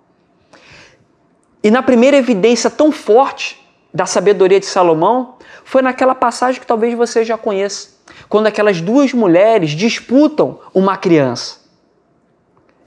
E 1.62 1.70
na 1.70 1.84
primeira 1.84 2.16
evidência 2.16 2.70
tão 2.70 2.94
forte 2.94 3.62
da 3.94 4.06
sabedoria 4.06 4.58
de 4.58 4.66
Salomão 4.66 5.36
foi 5.66 5.82
naquela 5.82 6.16
passagem 6.16 6.62
que 6.62 6.66
talvez 6.66 6.94
você 6.94 7.26
já 7.26 7.38
conheça, 7.38 7.90
quando 8.30 8.48
aquelas 8.48 8.80
duas 8.80 9.12
mulheres 9.12 9.72
disputam 9.72 10.62
uma 10.74 10.96
criança. 10.96 11.58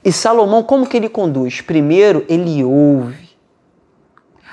E 0.02 0.10
Salomão, 0.10 0.62
como 0.62 0.86
que 0.86 0.96
ele 0.96 1.10
conduz? 1.10 1.60
Primeiro, 1.60 2.24
ele 2.26 2.64
ouve. 2.64 3.36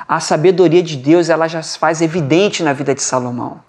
A 0.06 0.20
sabedoria 0.20 0.84
de 0.84 0.98
Deus, 0.98 1.30
ela 1.30 1.48
já 1.48 1.62
se 1.62 1.80
faz 1.80 2.02
evidente 2.02 2.64
na 2.64 2.74
vida 2.74 2.94
de 2.94 3.02
Salomão. 3.02 3.62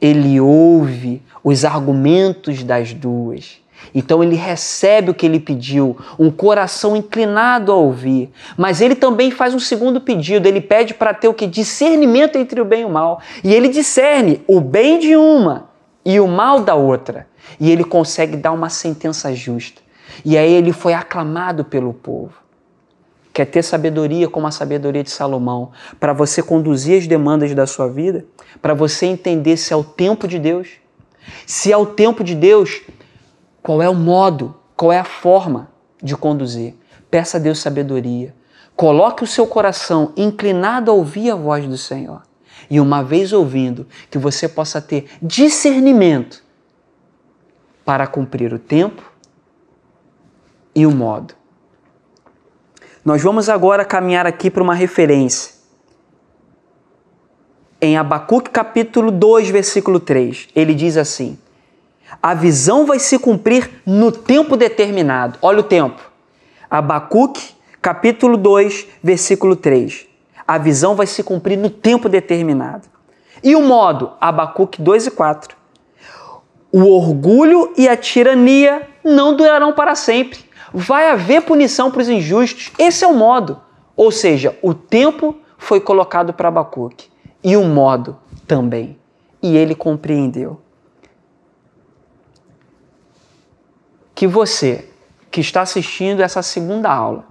Ele 0.00 0.40
ouve 0.40 1.22
os 1.44 1.64
argumentos 1.64 2.64
das 2.64 2.92
duas. 2.92 3.67
Então 3.94 4.22
ele 4.22 4.36
recebe 4.36 5.10
o 5.10 5.14
que 5.14 5.26
ele 5.26 5.40
pediu, 5.40 5.96
um 6.18 6.30
coração 6.30 6.96
inclinado 6.96 7.72
a 7.72 7.76
ouvir. 7.76 8.30
Mas 8.56 8.80
ele 8.80 8.94
também 8.94 9.30
faz 9.30 9.54
um 9.54 9.58
segundo 9.58 10.00
pedido, 10.00 10.46
ele 10.46 10.60
pede 10.60 10.94
para 10.94 11.14
ter 11.14 11.28
o 11.28 11.34
que? 11.34 11.46
Discernimento 11.46 12.36
entre 12.36 12.60
o 12.60 12.64
bem 12.64 12.82
e 12.82 12.84
o 12.84 12.90
mal. 12.90 13.20
E 13.42 13.54
ele 13.54 13.68
discerne 13.68 14.42
o 14.46 14.60
bem 14.60 14.98
de 14.98 15.16
uma 15.16 15.68
e 16.04 16.20
o 16.20 16.26
mal 16.26 16.60
da 16.60 16.74
outra. 16.74 17.26
E 17.58 17.70
ele 17.70 17.84
consegue 17.84 18.36
dar 18.36 18.52
uma 18.52 18.68
sentença 18.68 19.34
justa. 19.34 19.80
E 20.24 20.36
aí 20.36 20.52
ele 20.52 20.72
foi 20.72 20.94
aclamado 20.94 21.64
pelo 21.64 21.92
povo. 21.92 22.32
Quer 23.32 23.46
ter 23.46 23.62
sabedoria 23.62 24.28
como 24.28 24.46
a 24.46 24.50
sabedoria 24.50 25.04
de 25.04 25.10
Salomão, 25.10 25.70
para 26.00 26.12
você 26.12 26.42
conduzir 26.42 26.98
as 26.98 27.06
demandas 27.06 27.54
da 27.54 27.66
sua 27.66 27.88
vida, 27.88 28.24
para 28.60 28.74
você 28.74 29.06
entender 29.06 29.56
se 29.56 29.72
é 29.72 29.76
o 29.76 29.84
tempo 29.84 30.26
de 30.26 30.38
Deus. 30.38 30.68
Se 31.46 31.70
é 31.70 31.76
o 31.76 31.86
tempo 31.86 32.24
de 32.24 32.34
Deus, 32.34 32.80
qual 33.62 33.82
é 33.82 33.88
o 33.88 33.94
modo, 33.94 34.54
qual 34.76 34.92
é 34.92 34.98
a 34.98 35.04
forma 35.04 35.70
de 36.02 36.16
conduzir. 36.16 36.74
Peça 37.10 37.36
a 37.36 37.40
Deus 37.40 37.58
sabedoria. 37.58 38.34
Coloque 38.76 39.24
o 39.24 39.26
seu 39.26 39.46
coração 39.46 40.12
inclinado 40.16 40.90
a 40.90 40.94
ouvir 40.94 41.30
a 41.30 41.34
voz 41.34 41.66
do 41.66 41.76
Senhor. 41.76 42.22
E 42.70 42.80
uma 42.80 43.02
vez 43.02 43.32
ouvindo, 43.32 43.86
que 44.10 44.18
você 44.18 44.48
possa 44.48 44.80
ter 44.80 45.08
discernimento 45.20 46.44
para 47.84 48.06
cumprir 48.06 48.52
o 48.52 48.58
tempo 48.58 49.02
e 50.74 50.86
o 50.86 50.90
modo. 50.90 51.34
Nós 53.04 53.22
vamos 53.22 53.48
agora 53.48 53.84
caminhar 53.84 54.26
aqui 54.26 54.50
para 54.50 54.62
uma 54.62 54.74
referência. 54.74 55.54
Em 57.80 57.96
Abacuque 57.96 58.50
capítulo 58.50 59.10
2, 59.10 59.50
versículo 59.50 59.98
3, 59.98 60.48
ele 60.54 60.74
diz 60.74 60.96
assim: 60.96 61.38
A 62.22 62.34
visão 62.34 62.86
vai 62.86 62.98
se 62.98 63.18
cumprir 63.18 63.82
no 63.86 64.10
tempo 64.10 64.56
determinado. 64.56 65.38
Olha 65.42 65.60
o 65.60 65.62
tempo. 65.62 66.00
Abacuque 66.70 67.54
capítulo 67.80 68.36
2, 68.36 68.86
versículo 69.02 69.56
3. 69.56 70.06
A 70.46 70.58
visão 70.58 70.94
vai 70.94 71.06
se 71.06 71.22
cumprir 71.22 71.56
no 71.56 71.70
tempo 71.70 72.08
determinado. 72.08 72.88
E 73.42 73.54
o 73.54 73.62
modo? 73.62 74.12
Abacuque 74.20 74.82
2 74.82 75.06
e 75.06 75.10
4. 75.10 75.56
O 76.72 76.84
orgulho 76.90 77.72
e 77.76 77.88
a 77.88 77.96
tirania 77.96 78.88
não 79.04 79.34
durarão 79.34 79.72
para 79.72 79.94
sempre 79.94 80.48
vai 80.72 81.10
haver 81.10 81.42
punição 81.42 81.90
para 81.90 82.02
os 82.02 82.08
injustos. 82.08 82.72
Esse 82.78 83.04
é 83.04 83.06
o 83.06 83.14
modo. 83.14 83.60
Ou 83.96 84.10
seja, 84.10 84.56
o 84.62 84.74
tempo 84.74 85.36
foi 85.56 85.80
colocado 85.80 86.32
para 86.32 86.48
Abacuque 86.48 87.08
e 87.42 87.56
o 87.56 87.64
modo 87.64 88.16
também. 88.46 88.96
E 89.42 89.56
ele 89.56 89.74
compreendeu. 89.74 90.60
Que 94.18 94.26
você 94.26 94.90
que 95.30 95.40
está 95.40 95.60
assistindo 95.60 96.24
essa 96.24 96.42
segunda 96.42 96.92
aula, 96.92 97.24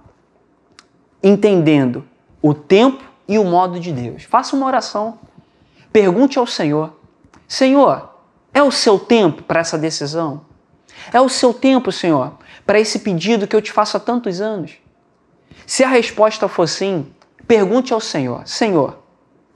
entendendo 1.22 2.02
o 2.40 2.54
tempo 2.54 3.04
e 3.28 3.38
o 3.38 3.44
modo 3.44 3.78
de 3.78 3.92
Deus, 3.92 4.22
faça 4.22 4.56
uma 4.56 4.64
oração. 4.64 5.18
Pergunte 5.92 6.38
ao 6.38 6.46
Senhor: 6.46 6.94
Senhor, 7.46 8.08
é 8.54 8.62
o 8.62 8.70
seu 8.70 8.98
tempo 8.98 9.42
para 9.42 9.60
essa 9.60 9.76
decisão? 9.76 10.40
É 11.12 11.20
o 11.20 11.28
seu 11.28 11.52
tempo, 11.52 11.92
Senhor, 11.92 12.32
para 12.64 12.80
esse 12.80 13.00
pedido 13.00 13.46
que 13.46 13.54
eu 13.54 13.60
te 13.60 13.70
faço 13.70 13.98
há 13.98 14.00
tantos 14.00 14.40
anos? 14.40 14.78
Se 15.66 15.84
a 15.84 15.88
resposta 15.88 16.48
for 16.48 16.66
sim, 16.66 17.06
pergunte 17.46 17.92
ao 17.92 18.00
Senhor: 18.00 18.48
Senhor, 18.48 18.96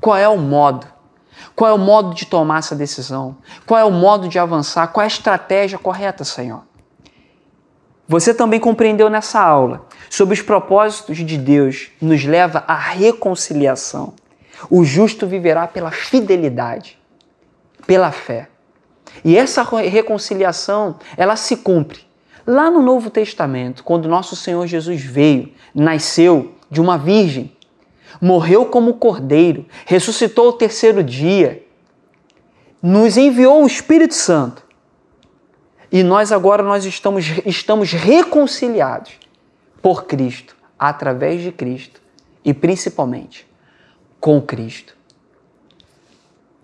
qual 0.03 0.19
é 0.19 0.29
o 0.29 0.37
modo? 0.37 0.87
Qual 1.57 1.71
é 1.71 1.73
o 1.73 1.79
modo 1.79 2.15
de 2.15 2.27
tomar 2.27 2.59
essa 2.59 2.77
decisão? 2.77 3.39
Qual 3.65 3.81
é 3.81 3.85
o 3.85 3.91
modo 3.91 4.29
de 4.29 4.39
avançar? 4.39 4.89
Qual 4.89 5.01
é 5.01 5.07
a 5.07 5.09
estratégia 5.09 5.79
correta, 5.79 6.25
Senhor? 6.25 6.71
Você 8.09 8.35
também 8.35 8.61
compreendeu 8.61 9.09
nessa 9.09 9.41
aula 9.41 9.87
sobre 10.11 10.35
os 10.35 10.43
propósitos 10.43 11.17
de 11.19 11.39
Deus 11.39 11.91
nos 12.01 12.25
leva 12.25 12.65
à 12.67 12.75
reconciliação. 12.75 14.15
O 14.69 14.85
justo 14.85 15.27
viverá 15.27 15.67
pela 15.67 15.91
fidelidade, 15.91 16.99
pela 17.87 18.11
fé. 18.11 18.49
E 19.25 19.37
essa 19.37 19.63
reconciliação, 19.63 20.97
ela 21.17 21.37
se 21.37 21.59
cumpre 21.59 22.01
Lá 22.47 22.71
no 22.71 22.83
Novo 22.83 23.09
Testamento, 23.09 23.85
quando 23.85 24.09
nosso 24.09 24.35
Senhor 24.35 24.67
Jesus 24.67 25.01
veio, 25.01 25.53
nasceu 25.73 26.55
de 26.69 26.81
uma 26.81 26.99
virgem, 26.99 27.57
morreu 28.21 28.67
como 28.67 28.95
cordeiro, 28.95 29.65
ressuscitou 29.87 30.49
o 30.49 30.53
terceiro 30.53 31.05
dia, 31.05 31.65
nos 32.83 33.17
enviou 33.17 33.63
o 33.63 33.67
Espírito 33.67 34.15
Santo. 34.15 34.65
E 35.93 36.03
nós 36.03 36.33
agora 36.33 36.63
nós 36.63 36.87
estamos, 36.87 37.27
estamos 37.45 37.93
reconciliados 37.93 39.13
por 39.83 40.05
Cristo, 40.05 40.57
através 40.79 41.43
de 41.43 41.53
Cristo 41.53 42.01
e 42.43 42.55
principalmente 42.55 43.47
com 44.19 44.41
Cristo. 44.41 44.97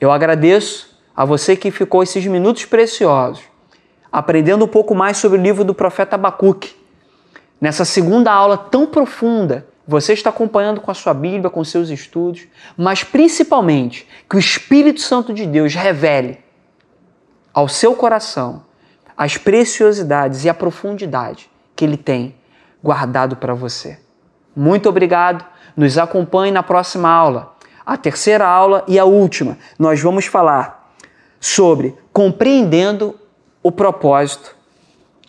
Eu 0.00 0.10
agradeço 0.10 0.98
a 1.14 1.26
você 1.26 1.54
que 1.56 1.70
ficou 1.70 2.02
esses 2.02 2.24
minutos 2.24 2.64
preciosos 2.64 3.42
aprendendo 4.10 4.64
um 4.64 4.68
pouco 4.68 4.94
mais 4.94 5.18
sobre 5.18 5.38
o 5.38 5.42
livro 5.42 5.62
do 5.62 5.74
profeta 5.74 6.16
Abacuque. 6.16 6.74
Nessa 7.60 7.84
segunda 7.84 8.32
aula 8.32 8.56
tão 8.56 8.86
profunda, 8.86 9.66
você 9.86 10.14
está 10.14 10.30
acompanhando 10.30 10.80
com 10.80 10.90
a 10.90 10.94
sua 10.94 11.12
Bíblia, 11.12 11.50
com 11.50 11.62
seus 11.64 11.90
estudos, 11.90 12.46
mas 12.76 13.04
principalmente 13.04 14.06
que 14.28 14.36
o 14.36 14.38
Espírito 14.38 15.00
Santo 15.00 15.34
de 15.34 15.44
Deus 15.44 15.74
revele 15.74 16.38
ao 17.52 17.68
seu 17.68 17.94
coração 17.94 18.67
as 19.18 19.37
preciosidades 19.37 20.44
e 20.44 20.48
a 20.48 20.54
profundidade 20.54 21.50
que 21.74 21.85
ele 21.85 21.96
tem 21.96 22.37
guardado 22.81 23.35
para 23.35 23.52
você. 23.52 23.98
Muito 24.54 24.88
obrigado. 24.88 25.44
Nos 25.76 25.98
acompanhe 25.98 26.52
na 26.52 26.62
próxima 26.62 27.11
aula. 27.11 27.57
A 27.85 27.96
terceira 27.96 28.46
aula 28.46 28.85
e 28.87 28.96
a 28.96 29.04
última, 29.04 29.59
nós 29.76 30.00
vamos 30.00 30.26
falar 30.26 30.92
sobre 31.40 31.96
compreendendo 32.12 33.18
o 33.62 33.72
propósito 33.72 34.57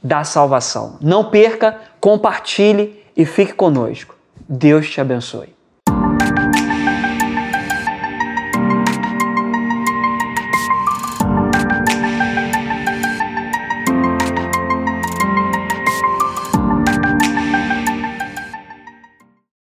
da 0.03 0.23
salvação. 0.23 0.97
Não 1.01 1.29
perca, 1.29 1.79
compartilhe 1.99 3.03
e 3.17 3.25
fique 3.25 3.53
conosco. 3.53 4.15
Deus 4.47 4.89
te 4.89 5.01
abençoe. 5.01 5.58